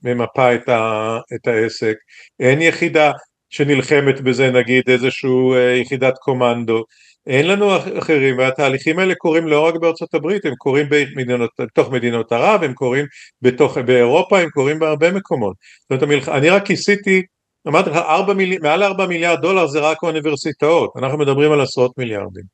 וממפה 0.05 0.55
את, 0.55 0.68
ה, 0.68 1.16
את 1.35 1.48
העסק. 1.48 1.94
אין 2.40 2.62
יחידה 2.62 3.12
שנלחמת 3.50 4.20
בזה 4.20 4.50
נגיד 4.50 4.90
איזשהו 4.90 5.54
אה, 5.54 5.76
יחידת 5.76 6.18
קומנדו. 6.18 6.84
אין 7.26 7.46
לנו 7.46 7.76
אחרים 7.98 8.38
והתהליכים 8.38 8.98
האלה 8.98 9.14
קורים 9.14 9.46
לא 9.46 9.66
רק 9.66 9.74
בארצות 9.74 10.14
הברית 10.14 10.44
הם 10.44 10.54
קורים 10.54 10.86
במדינות, 10.90 11.50
בתוך 11.60 11.90
מדינות 11.90 12.32
ערב 12.32 12.62
הם 12.62 12.74
קורים 12.74 13.06
בתוך, 13.42 13.78
באירופה 13.78 14.38
הם 14.38 14.50
קורים 14.50 14.78
בהרבה 14.78 15.12
מקומות. 15.12 15.56
זאת 15.80 15.90
אומרת 15.90 16.02
המלח... 16.02 16.28
אני 16.28 16.50
רק 16.50 16.66
כיסיתי 16.66 17.22
אמרתי 17.68 17.90
לך 17.90 17.98
מיל... 18.36 18.58
מעל 18.62 18.82
4 18.82 19.06
מיליארד 19.06 19.40
דולר 19.40 19.66
זה 19.66 19.80
רק 19.80 19.98
האוניברסיטאות. 20.02 20.90
אנחנו 20.98 21.18
מדברים 21.18 21.52
על 21.52 21.60
עשרות 21.60 21.98
מיליארדים. 21.98 22.44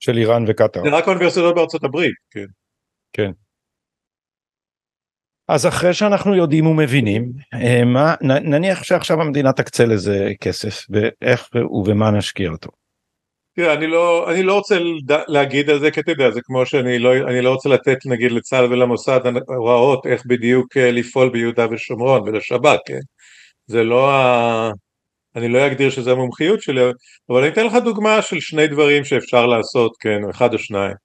של 0.00 0.18
איראן 0.18 0.44
וקטאר. 0.48 0.82
זה 0.82 0.90
רק 0.90 1.08
האוניברסיטאות 1.08 1.54
בארצות 1.54 1.84
הברית 1.84 2.14
כן. 2.30 2.46
כן 3.12 3.30
אז 5.48 5.66
אחרי 5.66 5.94
שאנחנו 5.94 6.34
יודעים 6.34 6.66
ומבינים, 6.66 7.32
אה, 7.54 7.84
מה, 7.84 8.14
נניח 8.20 8.82
שעכשיו 8.82 9.20
המדינה 9.20 9.52
תקצה 9.52 9.84
לזה 9.84 10.32
כסף, 10.40 10.86
ואיך 10.90 11.48
ובמה 11.54 12.10
נשקיע 12.10 12.50
אותו. 12.50 12.70
תראה, 13.56 13.74
אני 13.74 13.86
לא, 13.86 14.30
אני 14.30 14.42
לא 14.42 14.54
רוצה 14.54 14.78
להגיד 15.28 15.70
על 15.70 15.80
זה, 15.80 15.90
כי 15.90 16.00
אתה 16.00 16.10
יודע, 16.10 16.30
זה 16.30 16.40
כמו 16.44 16.66
שאני 16.66 16.98
לא, 16.98 17.16
אני 17.16 17.40
לא 17.42 17.50
רוצה 17.50 17.68
לתת 17.68 17.98
נגיד 18.06 18.32
לצה"ל 18.32 18.64
ולמוסד 18.64 19.20
הוראות 19.46 20.06
איך 20.06 20.22
בדיוק 20.26 20.76
אה, 20.76 20.90
לפעול 20.90 21.28
ביהודה 21.30 21.66
ושומרון 21.70 22.22
ולשב"כ, 22.22 22.78
כן? 22.86 23.00
זה 23.66 23.84
לא 23.84 24.10
ה... 24.10 24.70
אני 25.36 25.48
לא 25.48 25.66
אגדיר 25.66 25.90
שזה 25.90 26.12
המומחיות 26.12 26.62
שלי, 26.62 26.80
אבל 27.30 27.42
אני 27.42 27.48
אתן 27.48 27.66
לך 27.66 27.74
דוגמה 27.74 28.22
של 28.22 28.40
שני 28.40 28.66
דברים 28.66 29.04
שאפשר 29.04 29.46
לעשות, 29.46 29.92
כן, 30.00 30.18
אחד 30.30 30.54
או 30.54 30.58
שניים. 30.58 31.03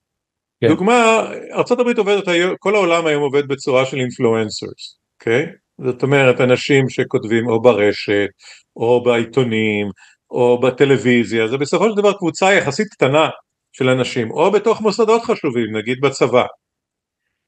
כן. 0.62 0.68
דוגמה, 0.68 1.28
ארה"ב 1.54 1.98
עובדת, 1.98 2.24
כל 2.60 2.76
העולם 2.76 3.06
היום 3.06 3.24
עובד 3.24 3.48
בצורה 3.48 3.86
של 3.86 3.98
אינפלואנסרס, 3.98 5.00
אוקיי? 5.20 5.46
זאת 5.86 6.04
אומרת 6.04 6.42
אנשים 6.42 6.90
שכותבים 6.90 7.48
או 7.48 7.62
ברשת 7.62 8.30
או 8.76 9.04
בעיתונים 9.04 9.88
או 10.32 10.60
בטלוויזיה, 10.60 11.48
זה 11.48 11.58
בסופו 11.58 11.90
של 11.90 11.96
דבר 11.96 12.14
קבוצה 12.14 12.54
יחסית 12.54 12.88
קטנה 12.88 13.30
של 13.72 13.90
אנשים, 13.90 14.32
או 14.32 14.52
בתוך 14.52 14.82
מוסדות 14.82 15.22
חשובים, 15.22 15.78
נגיד 15.78 15.98
בצבא. 16.02 16.44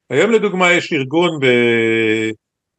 היום 0.09 0.31
לדוגמה 0.31 0.71
יש 0.71 0.93
ארגון 0.93 1.39
ב... 1.41 1.45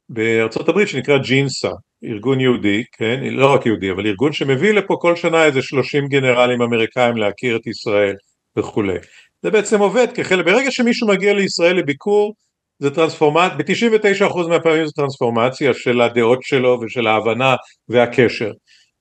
בארצות 0.08 0.68
הברית 0.68 0.88
שנקרא 0.88 1.18
ג'ינסה, 1.18 1.70
ארגון 2.04 2.40
יהודי, 2.40 2.84
כן, 2.92 3.20
לא 3.24 3.54
רק 3.54 3.66
יהודי, 3.66 3.90
אבל 3.90 4.06
ארגון 4.06 4.32
שמביא 4.32 4.72
לפה 4.72 4.96
כל 5.00 5.16
שנה 5.16 5.44
איזה 5.44 5.62
30 5.62 6.06
גנרלים 6.08 6.62
אמריקאים 6.62 7.16
להכיר 7.16 7.56
את 7.56 7.66
ישראל 7.66 8.14
וכולי. 8.58 8.98
זה 9.42 9.50
בעצם 9.50 9.80
עובד 9.80 10.06
כחלק, 10.14 10.44
ברגע 10.46 10.70
שמישהו 10.70 11.08
מגיע 11.08 11.34
לישראל 11.34 11.76
לביקור, 11.76 12.34
זה 12.78 12.90
טרנספורמציה, 12.90 13.56
ב-99% 13.58 14.48
מהפעמים 14.48 14.86
זה 14.86 14.92
טרנספורמציה 14.92 15.74
של 15.74 16.00
הדעות 16.00 16.42
שלו 16.42 16.80
ושל 16.80 17.06
ההבנה 17.06 17.54
והקשר. 17.88 18.50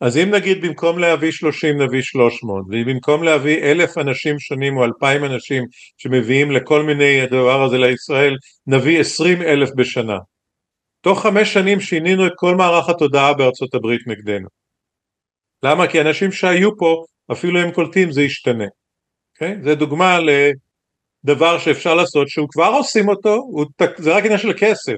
אז 0.02 0.18
אם 0.18 0.30
נגיד 0.32 0.62
במקום 0.62 1.00
להביא 1.00 1.32
30 1.32 1.82
נביא 1.82 2.02
300 2.02 2.66
ואם 2.70 2.86
במקום 2.86 3.24
להביא 3.24 3.58
אלף 3.58 3.98
אנשים 3.98 4.40
שונים 4.40 4.78
או 4.78 4.86
אלפיים 4.86 5.26
אנשים 5.26 5.64
שמביאים 5.98 6.52
לכל 6.52 6.84
מיני 6.84 7.22
הדבר 7.22 7.64
הזה 7.64 7.78
לישראל 7.78 8.36
נביא 8.68 9.00
20 9.00 9.42
אלף 9.42 9.70
בשנה. 9.76 10.18
תוך 11.02 11.22
חמש 11.22 11.54
שנים 11.54 11.80
שינינו 11.80 12.28
את 12.28 12.32
כל 12.36 12.56
מערך 12.56 12.90
התודעה 12.90 13.34
בארצות 13.34 13.74
הברית 13.76 14.02
נגדנו. 14.08 14.48
למה? 15.64 15.88
כי 15.88 16.02
אנשים 16.02 16.32
שהיו 16.32 16.78
פה 16.78 17.04
אפילו 17.32 17.64
אם 17.64 17.72
קולטים 17.72 18.12
זה 18.12 18.22
ישתנה 18.22 18.66
okay? 19.42 19.46
אוקיי? 19.46 19.64
זה 19.64 19.76
דוגמה 19.76 20.20
לדבר 21.24 21.60
שאפשר 21.60 21.96
לעשות 21.96 22.30
שהוא 22.30 22.48
כבר 22.50 22.72
עושים 22.78 23.10
אותו 23.10 23.34
הוא, 23.34 23.66
זה 23.98 24.16
רק 24.16 24.24
עניין 24.24 24.40
של 24.40 24.54
כסף 24.58 24.96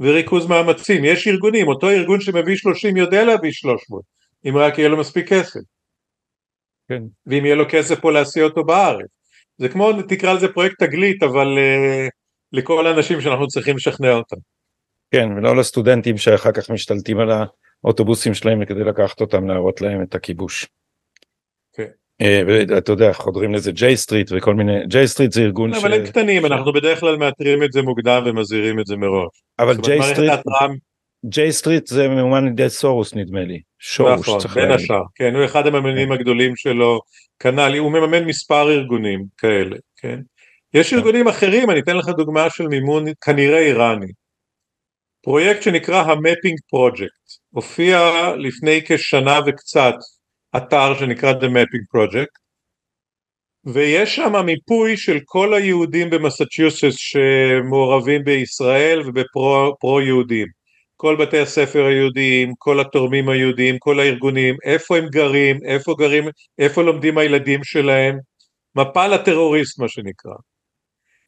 וריכוז 0.00 0.46
מאמצים 0.46 1.04
יש 1.04 1.28
ארגונים 1.28 1.68
אותו 1.68 1.90
ארגון 1.90 2.20
שמביא 2.20 2.56
30 2.56 2.96
יודע 2.96 3.24
להביא 3.24 3.52
300 3.52 4.02
אם 4.48 4.56
רק 4.56 4.78
יהיה 4.78 4.88
לו 4.88 4.96
מספיק 4.96 5.28
כסף. 5.28 5.60
כן. 6.88 7.02
ואם 7.26 7.44
יהיה 7.44 7.54
לו 7.54 7.64
כסף 7.68 8.00
פה 8.00 8.12
להסיע 8.12 8.44
אותו 8.44 8.64
בארץ. 8.64 9.06
זה 9.58 9.68
כמו 9.68 10.02
תקרא 10.08 10.32
לזה 10.32 10.48
פרויקט 10.48 10.82
תגלית 10.82 11.22
אבל 11.22 11.46
uh, 11.46 12.10
לכל 12.52 12.86
האנשים 12.86 13.20
שאנחנו 13.20 13.46
צריכים 13.46 13.76
לשכנע 13.76 14.12
אותם. 14.12 14.36
כן 15.10 15.28
ולא 15.36 15.56
לסטודנטים 15.56 16.18
שאחר 16.18 16.52
כך 16.52 16.70
משתלטים 16.70 17.18
על 17.18 17.30
האוטובוסים 17.84 18.34
שלהם 18.34 18.64
כדי 18.64 18.84
לקחת 18.84 19.20
אותם 19.20 19.46
להראות 19.48 19.80
להם 19.80 20.02
את 20.02 20.14
הכיבוש. 20.14 20.66
כן. 21.72 21.90
אה, 22.20 22.42
ואתה 22.46 22.92
יודע 22.92 23.12
חודרים 23.12 23.54
לזה 23.54 23.72
ג'יי 23.72 23.96
סטריט 23.96 24.30
וכל 24.36 24.54
מיני 24.54 24.86
ג'יי 24.86 25.08
סטריט 25.08 25.32
זה 25.32 25.40
ארגון. 25.42 25.74
אבל 25.74 25.92
הם 25.92 26.06
קטנים 26.06 26.46
אנחנו 26.46 26.72
בדרך 26.72 27.00
כלל 27.00 27.16
מאתרים 27.16 27.62
את 27.62 27.72
זה 27.72 27.82
מוקדם 27.82 28.22
ומזהירים 28.26 28.80
את 28.80 28.86
זה 28.86 28.96
מראש. 28.96 29.42
אבל 29.58 29.76
ג'יי 29.76 30.02
סטריט 30.02 30.32
ג'יי 31.28 31.52
סטריט 31.52 31.86
זה 31.86 32.08
ממומן 32.08 32.44
על 32.44 32.48
ידי 32.48 32.68
סורוס 32.68 33.14
נדמה 33.14 33.44
לי. 33.44 33.60
סורוס 33.78 34.28
נכון, 34.28 34.40
בין 34.54 34.70
השאר, 34.70 35.02
כן, 35.14 35.34
הוא 35.34 35.44
אחד 35.44 35.66
המממנים 35.66 36.08
כן. 36.08 36.14
הגדולים 36.14 36.56
שלו, 36.56 37.00
כנ"ל, 37.38 37.76
הוא 37.78 37.92
מממן 37.92 38.24
מספר 38.24 38.70
ארגונים 38.70 39.24
כאלה, 39.38 39.76
כן. 39.96 40.20
יש 40.74 40.90
כן. 40.90 40.96
ארגונים 40.96 41.28
אחרים, 41.28 41.70
אני 41.70 41.80
אתן 41.80 41.96
לך 41.96 42.08
דוגמה 42.08 42.50
של 42.50 42.68
מימון 42.68 43.04
כנראה 43.24 43.58
איראני. 43.58 44.12
פרויקט 45.22 45.62
שנקרא 45.62 46.02
המפינג 46.02 46.58
פרויקט, 46.70 47.12
הופיע 47.50 48.10
לפני 48.36 48.80
כשנה 48.86 49.40
וקצת 49.46 49.94
אתר 50.56 50.98
שנקרא 50.98 51.32
The 51.32 51.46
Mapping 51.46 51.96
Project, 51.96 52.38
ויש 53.64 54.16
שם 54.16 54.46
מיפוי 54.46 54.96
של 54.96 55.18
כל 55.24 55.54
היהודים 55.54 56.10
במסצ'יוסס 56.10 56.94
שמעורבים 56.96 58.24
בישראל 58.24 59.02
ובפרו 59.06 60.00
יהודים. 60.00 60.46
כל 60.96 61.16
בתי 61.16 61.38
הספר 61.38 61.84
היהודיים, 61.84 62.52
כל 62.58 62.80
התורמים 62.80 63.28
היהודיים, 63.28 63.76
כל 63.78 64.00
הארגונים, 64.00 64.56
איפה 64.64 64.96
הם 64.96 65.06
גרים, 65.08 65.58
איפה 65.64 65.94
גרים, 65.98 66.24
איפה 66.58 66.82
לומדים 66.82 67.18
הילדים 67.18 67.64
שלהם, 67.64 68.18
מפה 68.76 69.06
לטרוריסט 69.06 69.78
מה 69.78 69.88
שנקרא. 69.88 70.34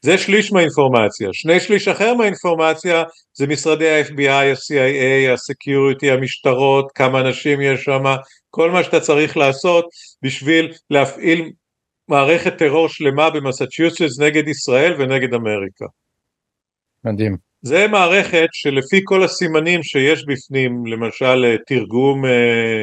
זה 0.02 0.18
שליש 0.18 0.52
מהאינפורמציה, 0.52 1.28
שני 1.32 1.60
שליש 1.60 1.88
אחר 1.88 2.14
מהאינפורמציה 2.14 3.02
זה 3.32 3.46
משרדי 3.46 3.90
ה-FBI, 3.90 4.30
ה-CIA, 4.30 5.30
ה-Security, 5.30 6.12
המשטרות, 6.12 6.92
כמה 6.94 7.20
אנשים 7.20 7.60
יש 7.60 7.84
שם, 7.84 8.04
כל 8.50 8.70
מה 8.70 8.84
שאתה 8.84 9.00
צריך 9.00 9.36
לעשות 9.36 9.86
בשביל 10.22 10.72
להפעיל 10.90 11.50
מערכת 12.08 12.58
טרור 12.58 12.88
שלמה 12.88 13.30
במסצ'יוסטס 13.30 14.20
נגד 14.20 14.48
ישראל 14.48 14.94
ונגד 14.98 15.34
אמריקה. 15.34 15.84
מדהים. 17.04 17.36
זה 17.62 17.86
מערכת 17.88 18.48
שלפי 18.52 19.00
כל 19.04 19.24
הסימנים 19.24 19.82
שיש 19.82 20.24
בפנים, 20.26 20.86
למשל 20.86 21.44
אה, 21.44 21.56
תרגום 21.66 22.24
אה, 22.24 22.82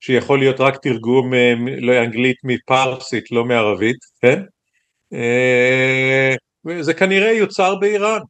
שיכול 0.00 0.38
להיות 0.38 0.60
רק 0.60 0.76
תרגום 0.82 1.34
אה, 1.34 1.54
לאנגלית 1.80 2.36
מפרסית, 2.44 3.32
לא 3.32 3.44
מערבית, 3.44 3.96
כן? 4.22 4.42
זה 6.80 6.94
כנראה 6.94 7.30
יוצר 7.32 7.74
באיראן, 7.74 8.20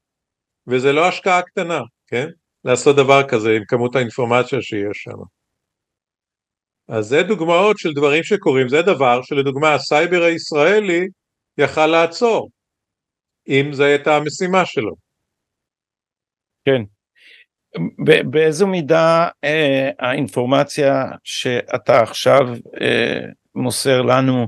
וזה 0.67 0.93
לא 0.93 1.09
השקעה 1.09 1.43
קטנה, 1.43 1.81
כן? 2.07 2.27
לעשות 2.65 2.97
דבר 2.97 3.29
כזה 3.29 3.57
עם 3.57 3.65
כמות 3.69 3.97
האינפורמציה 3.97 4.63
שיש 4.63 4.97
שם. 4.99 5.19
אז 6.89 7.07
זה 7.07 7.23
דוגמאות 7.23 7.79
של 7.79 7.93
דברים 7.93 8.23
שקורים, 8.23 8.69
זה 8.69 8.83
דבר 8.83 9.23
שלדוגמה 9.23 9.75
הסייבר 9.75 10.23
הישראלי 10.23 11.09
יכל 11.59 11.87
לעצור, 11.87 12.51
אם 13.49 13.73
זו 13.73 13.85
הייתה 13.85 14.17
המשימה 14.17 14.67
שלו. 14.67 14.95
כן. 16.65 16.83
באיזו 18.31 18.67
מידה 18.67 19.29
אה, 19.45 19.91
האינפורמציה 19.99 21.05
שאתה 21.25 22.01
עכשיו 22.01 22.41
אה, 22.81 23.21
מוסר 23.55 24.03
לנו 24.03 24.47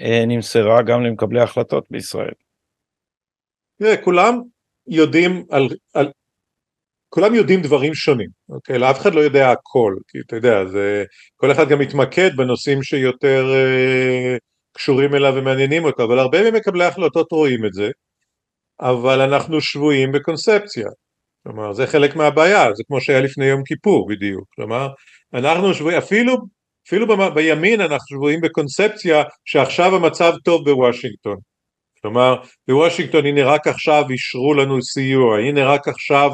אה, 0.00 0.24
נמסרה 0.26 0.82
גם 0.82 1.02
למקבלי 1.02 1.40
החלטות 1.40 1.86
בישראל? 1.90 2.34
תראה, 3.78 3.96
כולם 3.96 4.40
יודעים 4.86 5.44
על, 5.50 5.68
על, 5.94 6.10
כולם 7.08 7.34
יודעים 7.34 7.62
דברים 7.62 7.94
שונים, 7.94 8.28
אוקיי? 8.48 8.78
לאף 8.78 9.00
אחד 9.00 9.14
לא 9.14 9.20
יודע 9.20 9.50
הכל, 9.50 9.94
כי 10.08 10.18
אתה 10.26 10.36
יודע, 10.36 10.66
זה, 10.66 11.04
כל 11.36 11.52
אחד 11.52 11.68
גם 11.68 11.78
מתמקד 11.78 12.36
בנושאים 12.36 12.82
שיותר 12.82 13.44
אה, 13.54 14.36
קשורים 14.72 15.14
אליו 15.14 15.32
ומעניינים 15.36 15.84
אותו, 15.84 16.04
אבל 16.04 16.18
הרבה 16.18 16.50
ממקבלי 16.50 16.84
ההחלטות 16.84 17.32
רואים 17.32 17.64
את 17.64 17.72
זה, 17.72 17.90
אבל 18.80 19.20
אנחנו 19.20 19.60
שבויים 19.60 20.12
בקונספציה, 20.12 20.86
כלומר 21.42 21.72
זה 21.72 21.86
חלק 21.86 22.16
מהבעיה, 22.16 22.74
זה 22.74 22.82
כמו 22.86 23.00
שהיה 23.00 23.20
לפני 23.20 23.44
יום 23.44 23.62
כיפור 23.64 24.08
בדיוק, 24.08 24.44
כלומר 24.54 24.88
אנחנו 25.34 25.74
שבויים, 25.74 25.98
אפילו, 25.98 26.36
אפילו 26.88 27.06
בימין 27.34 27.80
אנחנו 27.80 28.16
שבויים 28.16 28.40
בקונספציה 28.40 29.22
שעכשיו 29.44 29.96
המצב 29.96 30.32
טוב 30.44 30.64
בוושינגטון, 30.64 31.36
כלומר 32.02 32.42
בוושינגטון 32.68 33.26
הנה 33.26 33.44
רק 33.44 33.66
עכשיו 33.66 34.04
אישרו 34.10 34.54
לנו 34.54 34.82
סיוע, 34.82 35.38
הנה 35.38 35.64
רק 35.64 35.88
עכשיו 35.88 36.30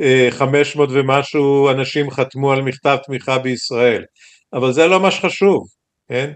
אה, 0.00 0.28
500 0.30 0.88
ומשהו 0.92 1.70
אנשים 1.70 2.10
חתמו 2.10 2.52
על 2.52 2.62
מכתב 2.62 2.96
תמיכה 3.06 3.38
בישראל, 3.38 4.04
אבל 4.52 4.72
זה 4.72 4.86
לא 4.86 5.00
מה 5.00 5.10
שחשוב, 5.10 5.68
כן? 6.08 6.32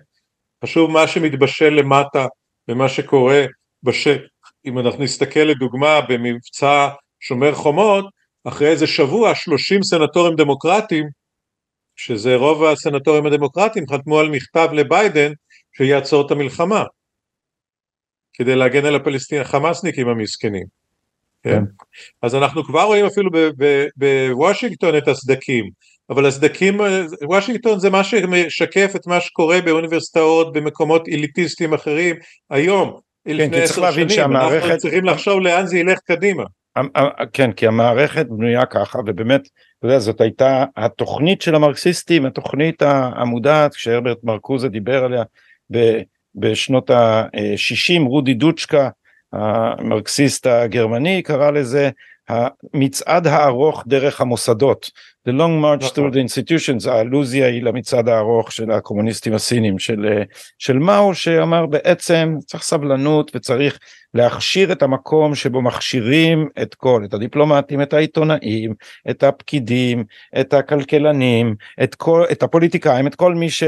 חשוב 0.64 0.90
מה 0.90 1.06
שמתבשל 1.06 1.70
למטה 1.70 2.26
ומה 2.68 2.88
שקורה 2.88 3.44
בשטח, 3.82 4.22
אם 4.66 4.78
אנחנו 4.78 5.04
נסתכל 5.04 5.40
לדוגמה 5.40 6.00
במבצע 6.08 6.88
שומר 7.20 7.54
חומות, 7.54 8.04
אחרי 8.44 8.68
איזה 8.68 8.86
שבוע 8.86 9.34
30 9.34 9.82
סנטורים 9.82 10.36
דמוקרטים, 10.36 11.04
שזה 11.96 12.36
רוב 12.36 12.64
הסנטורים 12.64 13.26
הדמוקרטים, 13.26 13.84
חתמו 13.92 14.18
על 14.18 14.28
מכתב 14.28 14.68
לביידן 14.72 15.32
שיעצור 15.76 16.26
את 16.26 16.30
המלחמה, 16.30 16.84
כדי 18.34 18.56
להגן 18.56 18.84
על 18.84 18.94
הפלסטינים, 18.94 19.42
החמאסניקים 19.42 20.08
המסכנים. 20.08 20.64
כן? 21.42 21.50
כן. 21.50 21.64
אז 22.22 22.34
אנחנו 22.34 22.64
כבר 22.64 22.82
רואים 22.82 23.06
אפילו 23.06 23.30
בוושינגטון 23.96 24.96
את 24.96 25.08
הסדקים, 25.08 25.70
אבל 26.10 26.26
הסדקים, 26.26 26.80
וושינגטון 27.22 27.78
זה 27.78 27.90
מה 27.90 28.04
שמשקף 28.04 28.92
את 28.96 29.06
מה 29.06 29.20
שקורה 29.20 29.60
באוניברסיטאות, 29.60 30.52
במקומות 30.52 31.08
אליטיסטיים 31.08 31.74
אחרים, 31.74 32.16
היום, 32.50 32.98
כן, 33.24 33.36
לפני 33.36 33.62
עשר 33.62 33.92
שנים, 33.92 34.08
שהמערכת... 34.08 34.64
אנחנו 34.64 34.78
צריכים 34.78 35.04
לחשוב 35.04 35.40
לאן 35.40 35.66
זה 35.66 35.78
ילך 35.78 35.98
קדימה. 35.98 36.44
כן 37.32 37.52
כי 37.52 37.66
המערכת 37.66 38.26
בנויה 38.26 38.66
ככה 38.66 38.98
ובאמת 39.06 39.40
אתה 39.78 39.86
יודע, 39.86 39.98
זאת 39.98 40.20
הייתה 40.20 40.64
התוכנית 40.76 41.42
של 41.42 41.54
המרקסיסטים 41.54 42.26
התוכנית 42.26 42.82
המודעת 43.16 43.74
כשהרברט 43.74 44.18
מרקוזה 44.22 44.68
דיבר 44.68 45.04
עליה 45.04 45.22
בשנות 46.34 46.90
ה-60 46.90 48.02
רודי 48.06 48.34
דוצ'קה 48.34 48.88
המרקסיסט 49.32 50.46
הגרמני 50.46 51.22
קרא 51.22 51.50
לזה 51.50 51.90
המצעד 52.28 53.26
הארוך 53.26 53.84
דרך 53.86 54.20
המוסדות, 54.20 54.90
The 55.28 55.32
long 55.32 55.60
march 55.62 55.92
through 55.92 56.10
the 56.10 56.18
institutions, 56.18 56.90
האלוזיה 56.90 57.46
היא 57.46 57.62
למצעד 57.62 58.08
הארוך 58.08 58.52
של 58.52 58.70
הקומוניסטים 58.70 59.34
הסינים 59.34 59.78
של, 59.78 60.22
של 60.58 60.78
מאו 60.78 61.14
שאמר 61.14 61.66
בעצם 61.66 62.34
צריך 62.46 62.62
סבלנות 62.62 63.36
וצריך 63.36 63.78
להכשיר 64.14 64.72
את 64.72 64.82
המקום 64.82 65.34
שבו 65.34 65.62
מכשירים 65.62 66.48
את 66.62 66.74
כל, 66.74 67.02
את 67.04 67.14
הדיפלומטים, 67.14 67.82
את 67.82 67.92
העיתונאים, 67.92 68.74
את 69.10 69.22
הפקידים, 69.22 70.04
את 70.40 70.54
הכלכלנים, 70.54 71.54
את 71.82 71.94
כל, 71.94 72.24
את 72.32 72.42
הפוליטיקאים, 72.42 73.06
את 73.06 73.14
כל 73.14 73.34
מי 73.34 73.50
ש... 73.50 73.62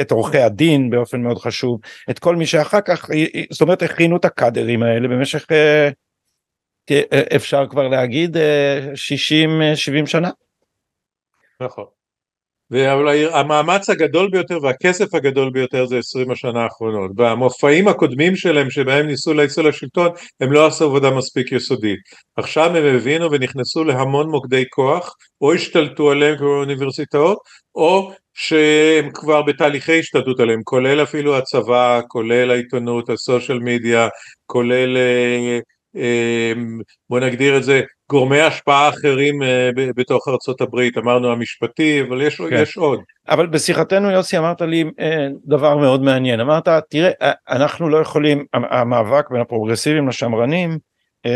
את 0.00 0.10
עורכי 0.10 0.38
הדין 0.38 0.90
באופן 0.90 1.22
מאוד 1.22 1.38
חשוב, 1.38 1.80
את 2.10 2.18
כל 2.18 2.36
מי 2.36 2.46
שאחר 2.46 2.80
כך, 2.80 3.10
זאת 3.50 3.60
אומרת 3.60 3.82
הכינו 3.82 4.16
את 4.16 4.24
הקאדרים 4.24 4.82
האלה 4.82 5.08
במשך 5.08 5.46
אפשר 7.36 7.66
כבר 7.70 7.88
להגיד 7.88 8.36
60-70 10.02 10.06
שנה. 10.06 10.30
נכון. 11.60 11.84
אבל 12.72 13.28
המאמץ 13.32 13.90
הגדול 13.90 14.30
ביותר 14.30 14.58
והכסף 14.62 15.14
הגדול 15.14 15.50
ביותר 15.50 15.86
זה 15.86 15.98
20 15.98 16.30
השנה 16.30 16.62
האחרונות 16.62 17.10
והמופעים 17.16 17.88
הקודמים 17.88 18.36
שלהם 18.36 18.70
שבהם 18.70 19.06
ניסו 19.06 19.34
להיצוא 19.34 19.62
לשלטון 19.62 20.08
הם 20.40 20.52
לא 20.52 20.66
עשו 20.66 20.84
עבודה 20.84 21.10
מספיק 21.10 21.52
יסודית 21.52 22.00
עכשיו 22.36 22.76
הם 22.76 22.96
הבינו 22.96 23.32
ונכנסו 23.32 23.84
להמון 23.84 24.30
מוקדי 24.30 24.64
כוח 24.70 25.14
או 25.40 25.52
השתלטו 25.52 26.10
עליהם 26.10 26.38
כמו 26.38 26.46
אוניברסיטאות 26.46 27.38
או 27.74 28.12
שהם 28.34 29.10
כבר 29.14 29.42
בתהליכי 29.42 29.98
השתלטות 29.98 30.40
עליהם 30.40 30.60
כולל 30.64 31.02
אפילו 31.02 31.36
הצבא 31.36 32.00
כולל 32.08 32.50
העיתונות 32.50 33.10
הסושיאל 33.10 33.58
מדיה 33.58 34.08
כולל 34.46 34.96
אה, 34.96 35.58
בוא 37.10 37.20
נגדיר 37.20 37.56
את 37.56 37.64
זה 37.64 37.82
גורמי 38.10 38.40
השפעה 38.40 38.88
אחרים 38.88 39.42
אה, 39.42 39.70
בתוך 39.96 40.28
ארצות 40.28 40.60
הברית 40.60 40.98
אמרנו 40.98 41.32
המשפטי 41.32 42.02
אבל 42.08 42.22
יש, 42.22 42.36
כן. 42.36 42.62
יש 42.62 42.76
עוד. 42.76 43.00
אבל 43.28 43.46
בשיחתנו 43.46 44.10
יוסי 44.10 44.38
אמרת 44.38 44.60
לי 44.62 44.84
אה, 45.00 45.26
דבר 45.46 45.76
מאוד 45.76 46.02
מעניין 46.02 46.40
אמרת 46.40 46.68
תראה 46.90 47.10
אה, 47.22 47.32
אנחנו 47.48 47.88
לא 47.88 47.98
יכולים 47.98 48.44
המאבק 48.54 49.30
בין 49.30 49.40
הפרוגרסיביים 49.40 50.08
לשמרנים 50.08 50.78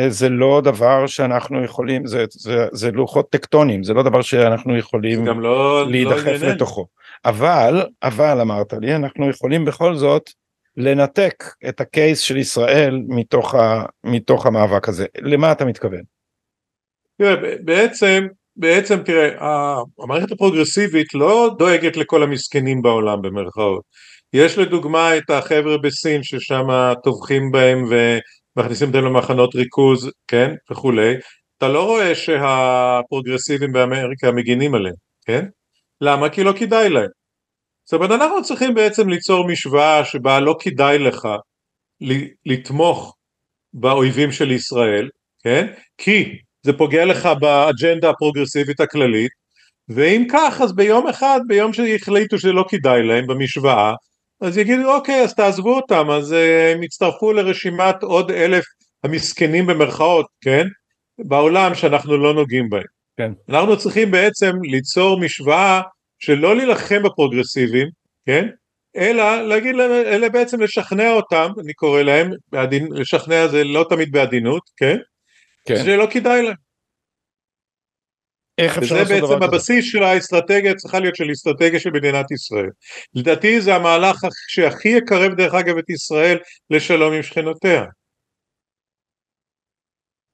זה 0.08 0.28
לא 0.28 0.60
דבר 0.64 1.06
שאנחנו 1.06 1.64
יכולים 1.64 2.06
זה, 2.06 2.24
זה, 2.30 2.66
זה 2.72 2.90
לוחות 2.90 3.30
טקטונים 3.30 3.84
זה 3.84 3.94
לא 3.94 4.02
דבר 4.02 4.22
שאנחנו 4.22 4.76
יכולים 4.76 5.26
לא, 5.26 5.40
לא 5.42 5.90
להידחף 5.90 6.42
לא 6.42 6.48
לתוכו 6.48 6.86
אבל 7.24 7.86
אבל 8.02 8.40
אמרת 8.40 8.72
לי 8.72 8.94
אנחנו 8.96 9.28
יכולים 9.28 9.64
בכל 9.64 9.94
זאת 9.94 10.30
לנתק 10.78 11.44
את 11.68 11.80
הקייס 11.80 12.20
של 12.20 12.36
ישראל 12.36 13.00
מתוך, 13.08 13.54
ה, 13.54 13.84
מתוך 14.04 14.46
המאבק 14.46 14.88
הזה. 14.88 15.06
למה 15.22 15.52
אתה 15.52 15.64
מתכוון? 15.64 16.00
תראה, 17.18 17.34
בעצם, 17.60 18.26
בעצם 18.56 19.02
תראה, 19.02 19.28
המערכת 19.98 20.32
הפרוגרסיבית 20.32 21.14
לא 21.14 21.50
דואגת 21.58 21.96
לכל 21.96 22.22
המסכנים 22.22 22.82
בעולם 22.82 23.22
במרכאות. 23.22 23.82
יש 24.32 24.58
לדוגמה 24.58 25.16
את 25.16 25.30
החבר'ה 25.30 25.78
בסין 25.78 26.22
ששם 26.22 26.66
טובחים 27.04 27.50
בהם 27.52 27.84
ומכניסים 28.56 28.88
אותם 28.88 29.04
למחנות 29.04 29.54
ריכוז, 29.54 30.10
כן, 30.28 30.54
וכולי. 30.70 31.14
אתה 31.58 31.68
לא 31.68 31.84
רואה 31.84 32.14
שהפרוגרסיבים 32.14 33.72
באמריקה 33.72 34.32
מגינים 34.32 34.74
עליהם, 34.74 34.94
כן? 35.26 35.44
למה? 36.00 36.28
כי 36.28 36.44
לא 36.44 36.52
כדאי 36.58 36.88
להם. 36.88 37.17
זאת 37.90 37.92
אומרת 37.92 38.10
אנחנו 38.10 38.42
צריכים 38.42 38.74
בעצם 38.74 39.08
ליצור 39.08 39.48
משוואה 39.48 40.04
שבה 40.04 40.40
לא 40.40 40.56
כדאי 40.60 40.98
לך 40.98 41.28
לתמוך 42.46 43.16
באויבים 43.72 44.32
של 44.32 44.50
ישראל, 44.50 45.08
כן? 45.42 45.66
כי 45.98 46.38
זה 46.62 46.72
פוגע 46.72 47.04
לך 47.04 47.28
באג'נדה 47.40 48.10
הפרוגרסיבית 48.10 48.80
הכללית 48.80 49.30
ואם 49.88 50.26
כך 50.32 50.60
אז 50.62 50.76
ביום 50.76 51.08
אחד, 51.08 51.40
ביום 51.46 51.72
שהחליטו 51.72 52.38
שזה 52.38 52.52
לא 52.52 52.64
כדאי 52.68 53.02
להם 53.02 53.26
במשוואה 53.26 53.92
אז 54.40 54.58
יגידו 54.58 54.94
אוקיי 54.94 55.22
אז 55.22 55.34
תעזבו 55.34 55.76
אותם 55.76 56.10
אז 56.10 56.32
אה, 56.32 56.72
הם 56.72 56.82
יצטרפו 56.82 57.32
לרשימת 57.32 58.02
עוד 58.02 58.30
אלף 58.30 58.64
המסכנים 59.04 59.66
במרכאות, 59.66 60.26
כן? 60.40 60.66
בעולם 61.18 61.74
שאנחנו 61.74 62.16
לא 62.16 62.34
נוגעים 62.34 62.70
בהם. 62.70 62.82
כן. 63.16 63.32
אנחנו 63.48 63.78
צריכים 63.78 64.10
בעצם 64.10 64.52
ליצור 64.62 65.20
משוואה 65.20 65.80
שלא 66.18 66.56
להילחם 66.56 67.02
בפרוגרסיבים, 67.02 67.88
כן? 68.26 68.48
אלא 68.96 69.48
להגיד 69.48 69.74
להם, 69.74 69.90
אלא 69.90 70.28
בעצם 70.28 70.60
לשכנע 70.60 71.10
אותם, 71.10 71.50
אני 71.64 71.74
קורא 71.74 72.02
להם, 72.02 72.30
בעדין, 72.52 72.88
לשכנע 72.92 73.48
זה 73.48 73.64
לא 73.64 73.86
תמיד 73.88 74.12
בעדינות, 74.12 74.62
כן? 74.76 74.96
כן. 75.66 75.84
שלא 75.84 76.06
כדאי 76.10 76.42
להם. 76.42 76.54
איך 78.58 78.78
אפשר 78.78 78.94
לעשות 78.94 79.08
דבר 79.08 79.16
כזה? 79.16 79.26
וזה 79.26 79.36
בעצם 79.36 79.54
הבסיס 79.54 79.84
של 79.84 80.02
האסטרטגיה 80.02 80.74
צריכה 80.74 81.00
להיות 81.00 81.16
של 81.16 81.32
אסטרטגיה 81.32 81.80
של 81.80 81.90
מדינת 81.90 82.30
ישראל. 82.30 82.70
לדעתי 83.14 83.60
זה 83.60 83.74
המהלך 83.74 84.16
שהכי 84.48 84.88
יקרב 84.88 85.34
דרך 85.34 85.54
אגב 85.54 85.78
את 85.78 85.90
ישראל 85.90 86.38
לשלום 86.70 87.12
עם 87.12 87.22
שכנותיה. 87.22 87.84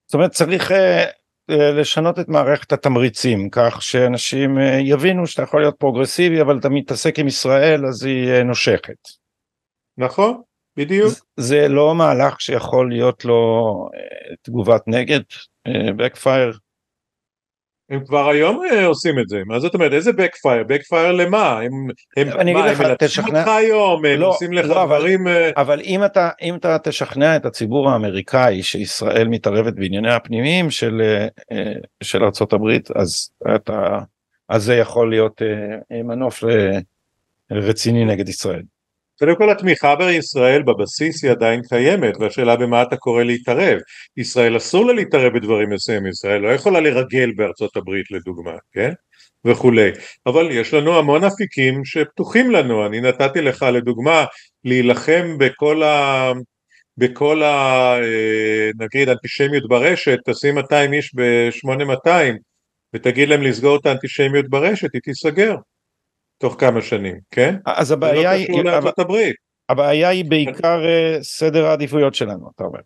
זאת 0.07 0.13
אומרת 0.13 0.31
צריך 0.31 0.71
אה, 0.71 1.05
לשנות 1.49 2.19
את 2.19 2.27
מערכת 2.27 2.71
התמריצים 2.71 3.49
כך 3.49 3.81
שאנשים 3.81 4.59
אה, 4.59 4.79
יבינו 4.79 5.27
שאתה 5.27 5.41
יכול 5.41 5.61
להיות 5.61 5.75
פרוגרסיבי 5.79 6.41
אבל 6.41 6.57
אתה 6.57 6.69
מתעסק 6.69 7.19
עם 7.19 7.27
ישראל 7.27 7.85
אז 7.85 8.03
היא 8.03 8.29
אה, 8.29 8.43
נושכת. 8.43 8.97
נכון 9.97 10.41
בדיוק. 10.77 11.13
זה 11.37 11.67
לא 11.67 11.95
מהלך 11.95 12.41
שיכול 12.41 12.89
להיות 12.89 13.25
לו 13.25 13.89
תגובת 14.41 14.81
נגד 14.87 15.21
backfire 15.67 16.57
הם 17.89 18.05
כבר 18.05 18.29
היום 18.29 18.61
אה, 18.71 18.85
עושים 18.85 19.19
את 19.19 19.29
זה, 19.29 19.41
מה 19.45 19.59
זאת 19.59 19.73
אומרת, 19.73 19.93
איזה 19.93 20.11
backfire? 20.11 20.69
backfire 20.69 21.11
למה? 21.11 21.59
הם, 21.59 21.71
הם, 22.17 22.27
אני 22.27 22.53
מה, 22.53 22.71
לך, 22.71 22.83
תשכנע, 22.99 23.39
אותך 23.39 23.47
היום, 23.47 24.05
הם 24.05 24.19
לא, 24.19 24.27
עושים 24.29 24.53
לך 24.53 24.65
לא, 24.65 24.85
דברים... 24.85 25.27
אבל, 25.27 25.37
אה, 25.37 25.51
אבל 25.57 25.81
אם, 25.81 26.05
אתה, 26.05 26.29
אם 26.41 26.55
אתה 26.55 26.77
תשכנע 26.83 27.35
את 27.35 27.45
הציבור 27.45 27.89
האמריקאי 27.89 28.63
שישראל 28.63 29.27
מתערבת 29.27 29.73
בענייניה 29.73 30.15
הפנימיים 30.15 30.69
של, 30.71 31.01
אה, 31.51 31.73
של 32.03 32.23
ארה"ב, 32.23 32.69
אז, 32.95 33.29
אתה, 33.55 33.99
אז 34.49 34.63
זה 34.63 34.75
יכול 34.75 35.09
להיות 35.09 35.41
מנוף 35.91 36.43
רציני 37.51 38.05
נגד 38.05 38.29
ישראל. 38.29 38.63
קודם 39.19 39.35
כל 39.35 39.49
התמיכה 39.49 39.95
בישראל 39.95 40.63
בבסיס 40.63 41.23
היא 41.23 41.31
עדיין 41.31 41.61
קיימת 41.69 42.17
והשאלה 42.19 42.55
במה 42.55 42.81
אתה 42.81 42.97
קורא 42.97 43.23
להתערב. 43.23 43.79
ישראל 44.17 44.57
אסור 44.57 44.85
לה 44.85 44.93
להתערב 44.93 45.33
בדברים 45.33 45.69
מסוימים 45.69 46.09
ישראל 46.09 46.41
לא 46.41 46.47
יכולה 46.47 46.79
לרגל 46.79 47.31
בארצות 47.35 47.77
הברית 47.77 48.11
לדוגמה 48.11 48.51
כן? 48.71 48.91
וכולי. 49.45 49.91
אבל 50.25 50.51
יש 50.51 50.73
לנו 50.73 50.97
המון 50.99 51.23
אפיקים 51.23 51.85
שפתוחים 51.85 52.51
לנו. 52.51 52.85
אני 52.85 53.01
נתתי 53.01 53.41
לך 53.41 53.65
לדוגמה 53.73 54.25
להילחם 54.63 55.37
בכל 55.37 55.83
ה... 55.83 56.31
בכל 56.97 57.43
ה... 57.43 57.49
אה, 58.03 58.69
נגיד 58.79 59.09
אנטישמיות 59.09 59.67
ברשת 59.67 60.17
תשים 60.29 60.55
200 60.55 60.93
איש 60.93 61.15
ב-8200 61.15 62.37
ותגיד 62.93 63.29
להם 63.29 63.41
לסגור 63.41 63.77
את 63.77 63.85
האנטישמיות 63.85 64.49
ברשת 64.49 64.93
היא 64.93 65.01
תיסגר 65.01 65.55
תוך 66.37 66.55
כמה 66.59 66.81
שנים, 66.81 67.15
כן? 67.31 67.55
אז 67.65 67.91
הבעיה 67.91 68.31
היא... 68.31 68.45
זה 68.45 68.51
לא 68.51 68.57
קשור 68.57 68.71
לארצות 68.71 68.99
הברית. 68.99 69.35
הבעיה 69.69 70.09
היא 70.09 70.25
בעיקר 70.25 70.85
אה, 70.85 71.17
סדר 71.21 71.65
העדיפויות 71.65 72.15
שלנו, 72.15 72.49
אתה 72.55 72.63
אומר. 72.63 72.79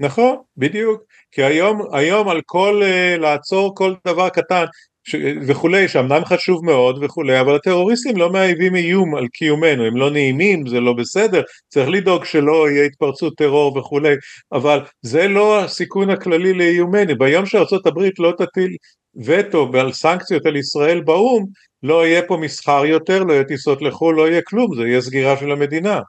נכון, 0.00 0.36
בדיוק. 0.56 1.02
כי 1.32 1.44
היום, 1.44 1.82
היום 1.92 2.28
על 2.28 2.40
כל, 2.46 2.82
uh, 2.82 3.20
לעצור 3.20 3.74
כל 3.74 3.94
דבר 4.06 4.28
קטן 4.28 4.64
ש, 5.04 5.16
וכולי, 5.46 5.88
שאמנם 5.88 6.24
חשוב 6.24 6.64
מאוד 6.64 7.04
וכולי, 7.04 7.40
אבל 7.40 7.54
הטרוריסטים 7.54 8.16
לא 8.16 8.32
מהווים 8.32 8.76
איום 8.76 9.14
על 9.14 9.28
קיומנו, 9.28 9.84
הם 9.84 9.96
לא 9.96 10.10
נעימים, 10.10 10.66
זה 10.66 10.80
לא 10.80 10.92
בסדר, 10.92 11.42
צריך 11.68 11.88
לדאוג 11.88 12.24
שלא 12.24 12.70
יהיה 12.70 12.84
התפרצות 12.84 13.34
טרור 13.36 13.78
וכולי, 13.78 14.14
אבל 14.52 14.80
זה 15.02 15.28
לא 15.28 15.64
הסיכון 15.64 16.10
הכללי 16.10 16.52
לאיומנו. 16.52 17.18
ביום 17.18 17.44
הברית 17.86 18.18
לא 18.18 18.32
תטיל 18.38 18.76
וטו 19.24 19.70
ועל 19.72 19.92
סנקציות 19.92 20.46
על 20.46 20.56
ישראל 20.56 21.00
באו"ם, 21.00 21.44
לא 21.82 22.06
יהיה 22.06 22.22
פה 22.22 22.36
מסחר 22.36 22.84
יותר, 22.84 23.22
לא 23.24 23.32
יהיה 23.32 23.44
טיסות 23.44 23.82
לחו"ל, 23.82 24.16
לא 24.16 24.28
יהיה 24.28 24.42
כלום, 24.42 24.74
זה 24.76 24.82
יהיה 24.82 25.00
סגירה 25.00 25.36
של 25.36 25.50
המדינה. 25.50 26.00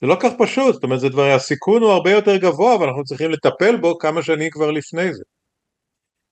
זה 0.00 0.06
לא 0.06 0.16
כך 0.20 0.30
פשוט, 0.38 0.74
זאת 0.74 0.84
אומרת, 0.84 1.00
זה 1.00 1.08
דבר, 1.08 1.30
הסיכון 1.30 1.82
הוא 1.82 1.90
הרבה 1.90 2.10
יותר 2.10 2.36
גבוה, 2.36 2.80
ואנחנו 2.80 3.04
צריכים 3.04 3.30
לטפל 3.30 3.76
בו 3.76 3.98
כמה 3.98 4.22
שנים 4.22 4.50
כבר 4.50 4.70
לפני 4.70 5.14
זה. 5.14 5.22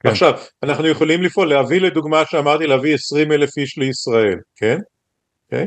כן. 0.00 0.08
עכשיו, 0.08 0.32
אנחנו 0.62 0.86
יכולים 0.86 1.22
לפעול, 1.22 1.48
להביא 1.48 1.80
לדוגמה 1.80 2.22
שאמרתי, 2.26 2.66
להביא 2.66 2.94
20 2.94 3.32
אלף 3.32 3.58
איש 3.58 3.78
לישראל, 3.78 4.38
כן? 4.56 4.78
כן? 5.50 5.66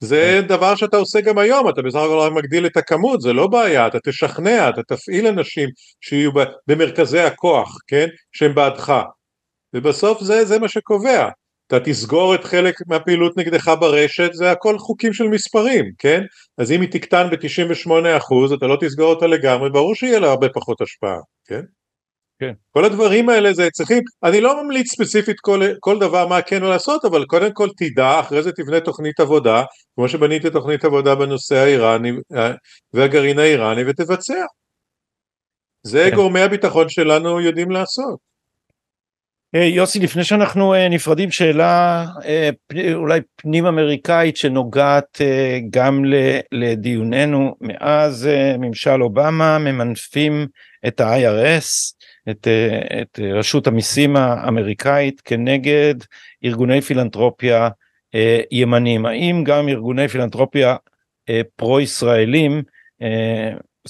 זה 0.00 0.38
כן. 0.42 0.48
דבר 0.48 0.74
שאתה 0.76 0.96
עושה 0.96 1.20
גם 1.20 1.38
היום, 1.38 1.68
אתה 1.68 1.82
בסך 1.82 1.98
הכל 1.98 2.18
רק 2.18 2.32
מגדיל 2.32 2.66
את 2.66 2.76
הכמות, 2.76 3.20
זה 3.20 3.32
לא 3.32 3.46
בעיה, 3.46 3.86
אתה 3.86 3.98
תשכנע, 4.04 4.68
אתה 4.68 4.82
תפעיל 4.82 5.26
אנשים 5.26 5.68
שיהיו 6.00 6.30
במרכזי 6.66 7.20
הכוח, 7.20 7.78
כן? 7.86 8.06
שהם 8.32 8.54
בעדך. 8.54 9.02
ובסוף 9.74 10.22
זה, 10.22 10.44
זה 10.44 10.58
מה 10.58 10.68
שקובע. 10.68 11.28
אתה 11.66 11.80
תסגור 11.80 12.34
את 12.34 12.44
חלק 12.44 12.74
מהפעילות 12.86 13.36
נגדך 13.36 13.72
ברשת, 13.80 14.32
זה 14.32 14.50
הכל 14.50 14.78
חוקים 14.78 15.12
של 15.12 15.24
מספרים, 15.24 15.84
כן? 15.98 16.22
אז 16.58 16.72
אם 16.72 16.80
היא 16.80 16.88
תקטן 16.90 17.30
ב-98% 17.30 18.54
אתה 18.54 18.66
לא 18.66 18.76
תסגור 18.80 19.14
אותה 19.14 19.26
לגמרי, 19.26 19.70
ברור 19.70 19.94
שיהיה 19.94 20.20
לה 20.20 20.30
הרבה 20.30 20.48
פחות 20.48 20.80
השפעה, 20.80 21.18
כן? 21.44 21.60
כן. 22.38 22.52
כל 22.70 22.84
הדברים 22.84 23.28
האלה 23.28 23.52
זה 23.52 23.68
צריכים, 23.72 24.02
אני 24.22 24.40
לא 24.40 24.62
ממליץ 24.62 24.92
ספציפית 24.92 25.40
כל, 25.40 25.60
כל 25.80 25.98
דבר 25.98 26.26
מה 26.26 26.42
כן 26.42 26.62
לעשות, 26.62 27.04
אבל 27.04 27.24
קודם 27.24 27.52
כל 27.52 27.68
תדע, 27.76 28.20
אחרי 28.20 28.42
זה 28.42 28.52
תבנה 28.52 28.80
תוכנית 28.80 29.20
עבודה, 29.20 29.62
כמו 29.94 30.08
שבניתי 30.08 30.50
תוכנית 30.50 30.84
עבודה 30.84 31.14
בנושא 31.14 31.54
האיראני 31.54 32.12
והגרעין 32.92 33.38
האיראני 33.38 33.82
ותבצע. 33.86 34.44
זה 35.82 36.06
כן. 36.10 36.16
גורמי 36.16 36.40
הביטחון 36.40 36.88
שלנו 36.88 37.40
יודעים 37.40 37.70
לעשות. 37.70 38.31
אה, 39.54 39.64
יוסי 39.64 40.00
לפני 40.00 40.24
שאנחנו 40.24 40.74
אה, 40.74 40.88
נפרדים 40.88 41.30
שאלה 41.30 42.06
אה, 42.24 42.50
אולי 42.94 43.20
פנים 43.36 43.66
אמריקאית 43.66 44.36
שנוגעת 44.36 45.20
גם 45.70 46.04
לדיוננו. 46.52 47.56
מאז 47.60 48.28
ממשל 48.58 49.02
אובמה 49.02 49.58
ממנפים 49.58 50.46
את 50.86 51.00
ה-IRS 51.00 51.94
את, 52.30 52.48
את 53.02 53.20
רשות 53.32 53.66
המיסים 53.66 54.16
האמריקאית 54.16 55.20
כנגד 55.20 55.94
ארגוני 56.44 56.80
פילנטרופיה 56.80 57.68
ימנים 58.50 59.06
האם 59.06 59.44
גם 59.44 59.68
ארגוני 59.68 60.08
פילנטרופיה 60.08 60.76
פרו 61.56 61.80
ישראלים 61.80 62.62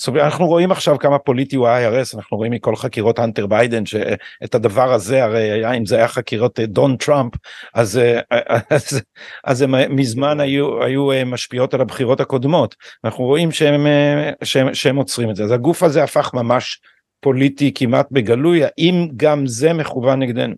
אנחנו 0.09 0.47
רואים 0.47 0.73
עכשיו 0.73 0.99
כמה 0.99 1.19
פוליטי 1.19 1.57
הוא 1.57 1.69
ה-IRS, 1.69 2.17
אנחנו 2.17 2.37
רואים 2.37 2.53
מכל 2.53 2.77
חקירות 2.77 3.19
אנטר 3.19 3.47
ביידן 3.47 3.87
שאת 3.87 4.55
הדבר 4.55 4.93
הזה 4.93 5.25
הרי 5.25 5.51
היה 5.51 5.73
אם 5.73 5.87
זה 5.87 5.97
היה 5.97 6.09
חקירות 6.09 6.61
אה, 6.61 6.67
דון 6.67 6.97
טראמפ 6.97 7.33
אז, 7.75 7.99
אה, 7.99 8.21
אז, 8.71 9.01
אז 9.45 9.63
הם 9.63 9.97
מזמן 9.97 10.41
היו, 10.41 10.83
היו 10.85 11.13
אה, 11.13 11.25
משפיעות 11.25 11.75
על 11.75 11.81
הבחירות 11.81 12.21
הקודמות. 12.21 12.75
אנחנו 13.05 13.25
רואים 13.25 13.53
שהם, 13.53 13.87
שהם, 14.45 14.75
שהם 14.75 14.97
עוצרים 14.97 15.31
את 15.31 15.37
זה. 15.37 15.45
אז 15.45 15.51
הגוף 15.51 15.83
הזה 15.83 16.03
הפך 16.03 16.31
ממש 16.35 16.81
פוליטי 17.21 17.73
כמעט 17.75 18.07
בגלוי 18.11 18.61
האם 18.65 19.09
גם 19.17 19.47
זה 19.47 19.73
מכוון 19.73 20.23
נגדנו? 20.23 20.55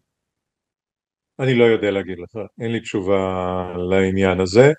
אני 1.41 1.55
לא 1.55 1.65
יודע 1.65 1.91
להגיד 1.91 2.19
לך 2.19 2.43
אין 2.61 2.73
לי 2.73 2.81
תשובה 2.81 3.65
לעניין 3.91 4.41
הזה. 4.41 4.67
אה, 4.67 4.73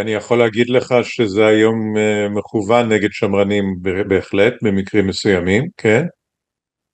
אני 0.00 0.12
יכול 0.12 0.38
להגיד 0.38 0.70
לך 0.70 0.94
שזה 1.02 1.46
היום 1.46 1.96
אה, 1.96 2.28
מכוון 2.28 2.92
נגד 2.92 3.08
שמרנים 3.12 3.64
בהחלט 4.08 4.54
במקרים 4.62 5.06
מסוימים, 5.06 5.68
כן? 5.76 6.04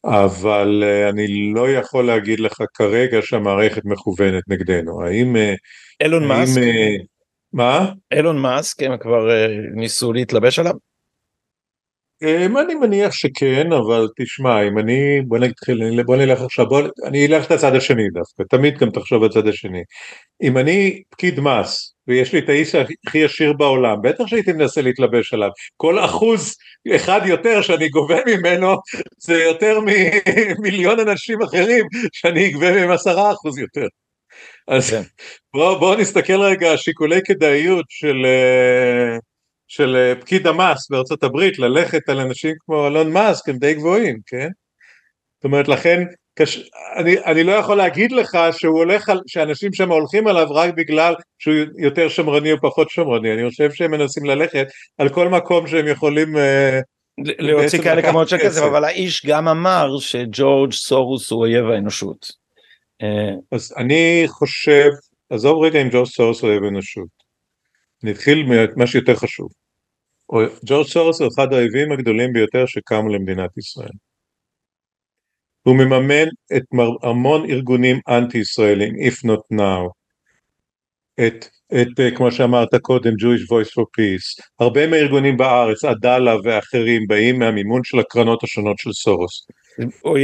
אבל 0.05 0.83
אה, 0.87 1.09
אני 1.09 1.53
לא 1.55 1.71
יכול 1.71 2.07
להגיד 2.07 2.41
לך 2.41 2.63
כרגע 2.75 3.19
שהמערכת 3.23 3.83
מכוונת 3.85 4.43
נגדנו. 4.49 5.03
האם... 5.03 5.37
אילון 6.01 6.29
מאסק? 6.29 6.61
מה? 7.53 7.93
אילון 8.13 8.39
מאסק, 8.39 8.83
הם 8.83 8.99
כבר 8.99 9.29
ניסו 9.75 10.13
להתלבש 10.13 10.59
עליו? 10.59 10.75
אני 12.23 12.75
מניח 12.75 13.13
שכן, 13.13 13.73
אבל 13.73 14.09
תשמע, 14.21 14.63
אם 14.69 14.79
אני, 14.79 15.21
בוא 15.27 15.39
נתחיל, 15.39 16.03
בוא 16.03 16.17
נלך 16.17 16.41
עכשיו, 16.41 16.67
בוא, 16.67 16.83
אני 17.05 17.27
אלך 17.27 17.51
לצד 17.51 17.75
השני 17.75 18.09
דווקא, 18.13 18.43
תמיד 18.51 18.79
גם 18.79 18.91
תחשוב 18.91 19.27
בצד 19.27 19.49
השני. 19.49 19.83
אם 20.43 20.59
אני 20.59 21.03
פקיד 21.11 21.41
מס, 21.41 21.95
ויש 22.09 22.33
לי 22.33 22.39
את 22.39 22.49
האיש 22.49 22.75
הכי 22.75 23.25
עשיר 23.25 23.53
בעולם, 23.53 23.97
בטח 24.03 24.27
שהייתי 24.27 24.53
מנסה 24.53 24.83
להתלבש 24.83 25.35
עליו. 25.35 25.49
כל 25.77 26.05
אחוז 26.05 26.55
אחד 26.95 27.21
יותר 27.25 27.63
שאני 27.63 27.89
גובה 27.89 28.19
ממנו 28.27 28.77
זה 29.19 29.43
יותר 29.43 29.79
ממיליון 29.81 31.01
אנשים 31.09 31.43
אחרים 31.43 31.87
שאני 32.13 32.49
אגבה 32.49 32.73
מהם 32.73 32.91
עשרה 32.91 33.33
אחוז 33.33 33.59
יותר. 33.59 33.87
אז 34.69 34.91
כן. 34.91 35.03
בואו 35.55 35.79
בוא 35.79 35.97
נסתכל 35.97 36.41
רגע, 36.41 36.77
שיקולי 36.77 37.21
כדאיות 37.25 37.85
של, 37.89 38.27
אה, 38.27 39.19
של 39.69 39.97
אה, 39.97 40.21
פקיד 40.21 40.47
המס 40.47 40.91
בארצות 40.91 41.23
הברית 41.23 41.59
ללכת 41.59 42.09
על 42.09 42.21
אנשים 42.21 42.55
כמו 42.59 42.87
אלון 42.87 43.13
מאסק 43.13 43.49
הם 43.49 43.59
די 43.59 43.75
גבוהים, 43.75 44.19
כן? 44.27 44.49
זאת 45.37 45.45
אומרת 45.45 45.69
לכן 45.69 46.05
קש... 46.39 46.71
אני, 46.97 47.19
אני 47.25 47.45
לא 47.45 47.53
יכול 47.53 47.77
להגיד 47.77 48.13
לך 48.13 48.39
שהוא 48.53 48.79
הולך 48.79 49.09
על, 49.09 49.21
שאנשים 49.27 49.73
שם 49.73 49.93
הולכים 49.93 50.27
עליו 50.27 50.47
רק 50.51 50.75
בגלל 50.75 51.15
שהוא 51.39 51.55
יותר 51.79 52.09
שמרני 52.09 52.53
או 52.53 52.61
פחות 52.61 52.91
שמרני, 52.91 53.35
אני 53.35 53.51
חושב 53.51 53.73
שהם 53.73 53.91
מנסים 53.91 54.25
ללכת 54.25 54.67
על 54.99 55.09
כל 55.09 55.29
מקום 55.29 55.67
שהם 55.67 55.89
יכולים 55.89 56.37
אה, 56.37 56.81
להוציא 57.19 57.83
כאלה 57.83 58.03
כמות 58.03 58.29
של 58.29 58.39
כסף, 58.39 58.63
אבל 58.63 58.85
האיש 58.85 59.27
גם 59.27 59.49
אמר 59.49 59.99
שג'ורג' 59.99 60.73
סורוס 60.73 61.31
הוא 61.31 61.41
אויב 61.41 61.67
האנושות. 61.67 62.33
אה, 63.03 63.35
אז 63.53 63.75
אני 63.77 64.25
חושב, 64.27 64.91
עזוב 65.31 65.65
רגע 65.65 65.83
אם 65.83 65.89
ג'ורג' 65.93 66.07
סורוס 66.07 66.43
הוא 66.43 66.51
אויב 66.51 66.65
האנושות, 66.65 67.16
נתחיל 68.03 68.47
ממה 68.47 68.87
שיותר 68.87 69.15
חשוב. 69.15 69.49
ג'ורג' 70.67 70.87
סורוס 70.87 71.21
הוא 71.21 71.29
אחד 71.35 71.53
האויבים 71.53 71.93
הגדולים 71.93 72.33
ביותר 72.33 72.67
שקמו 72.67 73.09
למדינת 73.09 73.59
ישראל. 73.59 73.93
הוא 75.63 75.77
מממן 75.77 76.29
את 76.57 76.63
המון 77.03 77.51
ארגונים 77.51 78.01
אנטי 78.09 78.39
ישראלים, 78.39 78.95
if 78.95 79.27
not 79.27 79.57
now, 79.59 79.91
את, 81.27 81.47
את 81.73 82.01
אה, 82.01 82.11
כמו 82.17 82.33
שאמרת 82.33 82.75
קודם 82.83 83.13
Jewish 83.13 83.43
Voice 83.51 83.71
for 83.71 83.85
Peace, 83.99 84.45
הרבה 84.61 84.87
מהארגונים 84.87 85.37
בארץ, 85.37 85.85
עדאלה 85.85 86.37
ואחרים 86.45 87.07
באים 87.09 87.39
מהמימון 87.39 87.85
של 87.85 87.99
הקרנות 87.99 88.45
השונות 88.45 88.79
של 88.79 88.93
סורוס. 88.93 89.47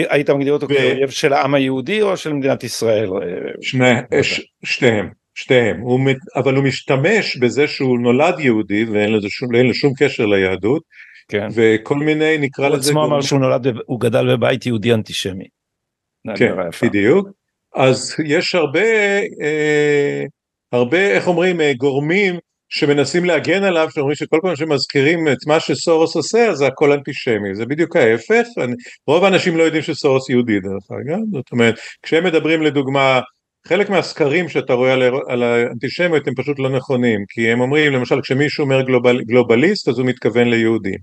היית 0.09 0.31
מגדיר 0.31 0.53
אותו 0.53 0.67
ו... 0.69 0.75
כאויב 0.75 1.11
של 1.11 1.33
העם 1.33 1.55
היהודי 1.55 2.03
או 2.03 2.17
של 2.17 2.33
מדינת 2.33 2.65
ישראל? 2.65 3.09
שני, 3.61 3.93
ש, 4.23 4.41
שתיהם, 4.65 5.11
שתיהם, 5.35 5.81
הוא, 5.81 6.01
אבל 6.37 6.55
הוא 6.55 6.64
משתמש 6.64 7.37
בזה 7.37 7.68
שהוא 7.68 7.99
נולד 7.99 8.40
יהודי 8.40 8.85
ואין 8.85 9.12
לזה 9.12 9.29
שום, 9.31 9.49
שום 9.73 9.92
קשר 9.99 10.27
ליהדות 10.27 10.83
כן. 11.29 11.49
וכל 11.55 11.95
מיני 11.95 12.38
נקרא 12.38 12.68
לזה... 12.68 12.77
הוא 12.77 12.81
עצמו 12.81 13.05
אמר 13.05 13.21
שהוא 13.21 13.40
נולד, 13.40 13.66
הוא 13.87 14.01
גדל 14.01 14.37
בבית 14.37 14.66
יהודי 14.66 14.95
אנטישמי. 14.95 15.47
כן, 16.37 16.55
בדיוק. 16.83 17.29
אז 17.75 18.16
יש 18.25 18.55
הרבה, 18.55 18.81
אה, 19.42 20.25
הרבה, 20.73 21.11
איך 21.11 21.29
אומרים, 21.29 21.61
אה, 21.61 21.73
גורמים 21.75 22.38
שמנסים 22.68 23.25
להגן 23.25 23.64
עליו, 23.64 23.88
שאומרים 23.90 24.14
שכל 24.14 24.38
פעם 24.42 24.57
שמזכירים 24.57 25.29
את 25.29 25.38
מה 25.47 25.61
שסורוס 25.61 26.16
עושה, 26.16 26.49
אז 26.49 26.57
זה 26.57 26.66
הכל 26.66 26.92
אנטישמי, 26.92 27.55
זה 27.55 27.66
בדיוק 27.66 27.97
ההפך, 27.97 28.47
אני, 28.59 28.75
רוב 29.07 29.25
האנשים 29.25 29.57
לא 29.57 29.62
יודעים 29.62 29.83
שסורוס 29.83 30.31
יהודי 30.31 30.61
דרך 30.61 30.90
אגב, 30.90 31.18
זאת 31.33 31.53
אומרת, 31.53 31.75
כשהם 32.03 32.25
מדברים 32.25 32.62
לדוגמה, 32.62 33.21
חלק 33.66 33.90
מהסקרים 33.90 34.48
שאתה 34.48 34.72
רואה 34.72 34.92
על, 34.92 35.03
על 35.29 35.42
האנטישמיות 35.42 36.29
הם 36.29 36.35
פשוט 36.35 36.59
לא 36.59 36.68
נכונים, 36.68 37.25
כי 37.29 37.51
הם 37.51 37.61
אומרים 37.61 37.92
למשל 37.92 38.20
כשמישהו 38.20 38.64
אומר 38.64 38.83
גלובל, 38.83 39.22
גלובליסט 39.22 39.88
אז 39.88 39.98
הוא 39.98 40.07
מתכוון 40.07 40.48
ליהודים. 40.48 40.98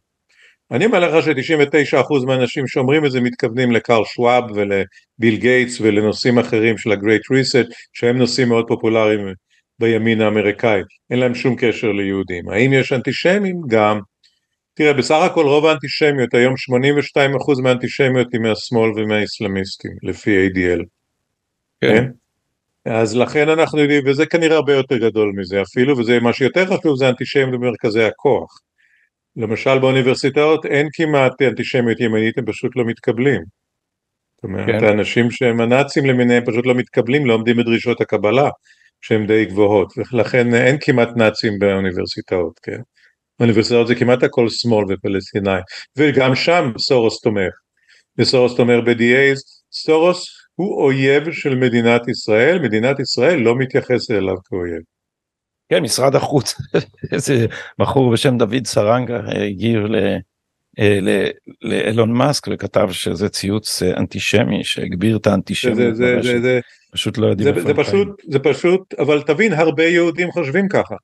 אני 0.71 0.85
אומר 0.85 0.99
לך 0.99 1.25
ש-99% 1.25 2.25
מהאנשים 2.25 2.67
שאומרים 2.67 3.05
את 3.05 3.11
זה 3.11 3.21
מתכוונים 3.21 3.71
לקארל 3.71 4.05
שוואב 4.05 4.43
ולביל 4.55 5.39
גייטס 5.39 5.81
ולנושאים 5.81 6.39
אחרים 6.39 6.77
של 6.77 6.91
ה-Great 6.91 7.33
Reset 7.33 7.67
שהם 7.93 8.17
נושאים 8.17 8.49
מאוד 8.49 8.65
פופולריים 8.67 9.33
בימין 9.79 10.21
האמריקאי, 10.21 10.81
אין 11.09 11.19
להם 11.19 11.35
שום 11.35 11.55
קשר 11.59 11.91
ליהודים. 11.91 12.49
האם 12.49 12.73
יש 12.73 12.93
אנטישמים? 12.93 13.61
גם. 13.69 13.99
תראה 14.73 14.93
בסך 14.93 15.19
הכל 15.25 15.45
רוב 15.45 15.65
האנטישמיות 15.65 16.33
היום 16.33 16.53
82% 17.57 17.61
מהאנטישמיות 17.63 18.27
היא 18.33 18.41
מהשמאל 18.41 18.91
ומהאסלאמיסטים 18.95 19.91
לפי 20.03 20.47
ADL. 20.47 20.83
כן. 21.81 21.95
כן? 21.95 22.05
אז 22.89 23.15
לכן 23.15 23.49
אנחנו 23.49 23.79
יודעים 23.79 24.03
וזה 24.05 24.25
כנראה 24.25 24.55
הרבה 24.55 24.73
יותר 24.73 24.97
גדול 24.97 25.33
מזה 25.35 25.61
אפילו 25.61 25.97
וזה 25.97 26.19
מה 26.19 26.33
שיותר 26.33 26.65
חשוב 26.65 26.97
זה 26.97 27.09
אנטישמיות 27.09 27.51
במרכזי 27.51 28.03
הכוח. 28.03 28.59
למשל 29.35 29.79
באוניברסיטאות 29.79 30.65
אין 30.65 30.87
כמעט 30.93 31.41
אנטישמיות 31.41 31.99
ימנית, 31.99 32.37
הם 32.37 32.45
פשוט 32.45 32.71
לא 32.75 32.85
מתקבלים. 32.85 33.41
זאת 34.35 34.43
אומרת, 34.43 34.65
כן. 34.65 34.83
האנשים 34.83 35.31
שהם 35.31 35.61
הנאצים 35.61 36.05
למיניהם 36.05 36.45
פשוט 36.45 36.65
לא 36.65 36.75
מתקבלים, 36.75 37.25
לא 37.25 37.33
עומדים 37.33 37.57
בדרישות 37.57 38.01
הקבלה, 38.01 38.49
שהן 39.01 39.27
די 39.27 39.45
גבוהות, 39.45 39.93
ולכן 40.13 40.53
אין 40.53 40.77
כמעט 40.81 41.09
נאצים 41.15 41.59
באוניברסיטאות, 41.59 42.59
כן? 42.63 42.79
באוניברסיטאות 43.39 43.87
זה 43.87 43.95
כמעט 43.95 44.23
הכל 44.23 44.49
שמאל 44.49 44.85
ופלסטינאי, 44.89 45.61
וגם 45.97 46.35
שם 46.35 46.71
סורוס 46.77 47.21
תומך. 47.21 47.53
וסורוס 48.17 48.55
תומך 48.55 48.83
ב-DAs, 48.85 49.39
סורוס 49.71 50.38
הוא 50.59 50.83
אויב 50.83 51.31
של 51.31 51.55
מדינת 51.55 52.07
ישראל, 52.07 52.59
מדינת 52.59 52.99
ישראל 52.99 53.39
לא 53.39 53.55
מתייחסת 53.55 54.11
אליו 54.11 54.35
כאויב. 54.45 54.81
כן, 55.69 55.83
משרד 55.83 56.15
החוץ, 56.15 56.55
איזה 57.13 57.45
בחור 57.79 58.11
בשם 58.13 58.37
דוד 58.37 58.65
סרנגה 58.67 59.19
הגיב 59.45 59.79
אה, 60.79 60.99
לאלון 61.61 62.11
מאסק 62.11 62.47
וכתב 62.51 62.89
שזה 62.91 63.29
ציוץ 63.29 63.83
אה, 63.83 63.97
אנטישמי 63.97 64.63
שהגביר 64.63 65.17
את 65.17 65.27
האנטישמיות. 65.27 65.95
זה, 65.95 66.21
זה, 66.21 66.41
זה, 66.41 66.59
פשוט 66.91 67.17
לא 67.17 67.27
יודעים 67.27 67.57
איפה 67.57 67.69
הם 67.69 67.83
חיים. 67.83 68.13
זה 68.29 68.39
פשוט, 68.39 68.93
אבל 68.93 69.21
תבין, 69.21 69.53
הרבה 69.53 69.83
יהודים 69.83 70.31
חושבים 70.31 70.67
ככה. 70.67 70.95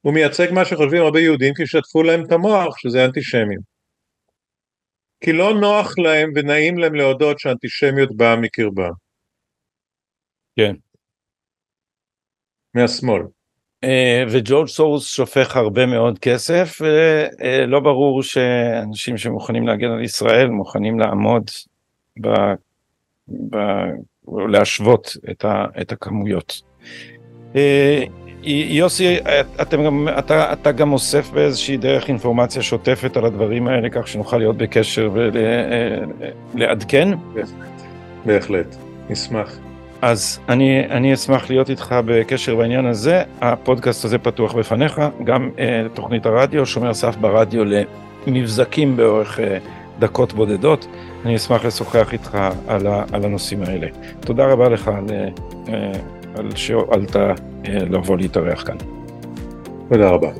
הוא 0.00 0.14
מייצג 0.14 0.52
מה 0.52 0.64
שחושבים 0.64 1.02
הרבה 1.02 1.20
יהודים 1.20 1.54
כי 1.54 1.66
שטפו 1.66 2.02
להם 2.02 2.24
את 2.24 2.32
המוח 2.32 2.78
שזה 2.78 3.04
אנטישמים. 3.04 3.58
כי 5.20 5.32
לא 5.32 5.54
נוח 5.60 5.98
להם 5.98 6.32
ונעים 6.34 6.78
להם 6.78 6.94
להודות 6.94 7.38
שאנטישמיות 7.38 8.16
באה 8.16 8.36
מקרבם. 8.36 8.90
כן. 10.56 10.74
מהשמאל. 12.74 13.22
אה, 13.84 14.24
וג'ורג' 14.30 14.68
סורוס 14.68 15.06
שופך 15.06 15.56
הרבה 15.56 15.86
מאוד 15.86 16.18
כסף 16.18 16.78
ולא 16.80 17.80
ברור 17.80 18.22
שאנשים 18.22 19.18
שמוכנים 19.18 19.66
להגן 19.66 19.90
על 19.90 20.04
ישראל 20.04 20.48
מוכנים 20.48 20.98
לעמוד 21.00 21.50
ב, 22.20 22.28
ב, 23.28 23.56
להשוות 24.48 25.16
את, 25.30 25.44
ה, 25.44 25.64
את 25.80 25.92
הכמויות. 25.92 26.62
אה, 28.46 28.50
יוסי, 28.50 29.16
אתם 29.62 29.84
גם, 29.84 30.08
אתה, 30.18 30.52
אתה 30.52 30.72
גם 30.72 30.92
אוסף 30.92 31.30
באיזושהי 31.30 31.76
דרך 31.76 32.08
אינפורמציה 32.08 32.62
שוטפת 32.62 33.16
על 33.16 33.24
הדברים 33.24 33.68
האלה, 33.68 33.88
כך 33.90 34.08
שנוכל 34.08 34.38
להיות 34.38 34.56
בקשר 34.56 35.10
ולעדכן? 36.54 37.08
בהחלט, 37.34 37.54
בהחלט, 38.26 38.76
נשמח. 39.10 39.58
אז 40.02 40.38
אני, 40.48 40.86
אני 40.90 41.14
אשמח 41.14 41.50
להיות 41.50 41.70
איתך 41.70 41.94
בקשר 42.04 42.56
בעניין 42.56 42.86
הזה. 42.86 43.22
הפודקאסט 43.40 44.04
הזה 44.04 44.18
פתוח 44.18 44.54
בפניך, 44.54 45.00
גם 45.24 45.50
אה, 45.58 45.82
תוכנית 45.94 46.26
הרדיו, 46.26 46.66
שומר 46.66 46.94
סף 46.94 47.16
ברדיו 47.16 47.62
למבזקים 48.26 48.96
באורך 48.96 49.40
אה, 49.40 49.58
דקות 49.98 50.32
בודדות. 50.32 50.86
אני 51.24 51.36
אשמח 51.36 51.64
לשוחח 51.64 52.12
איתך 52.12 52.38
על, 52.68 52.86
ה, 52.86 53.04
על 53.12 53.24
הנושאים 53.24 53.62
האלה. 53.62 53.86
תודה 54.20 54.46
רבה 54.46 54.68
לך 54.68 54.88
על, 54.88 55.04
אה, 55.68 55.92
על 56.36 56.56
שהואלת 56.56 57.16
אה, 57.16 57.34
לבוא 57.64 58.16
להתארח 58.16 58.66
כאן. 58.66 58.76
תודה 59.88 60.10
רבה. 60.10 60.30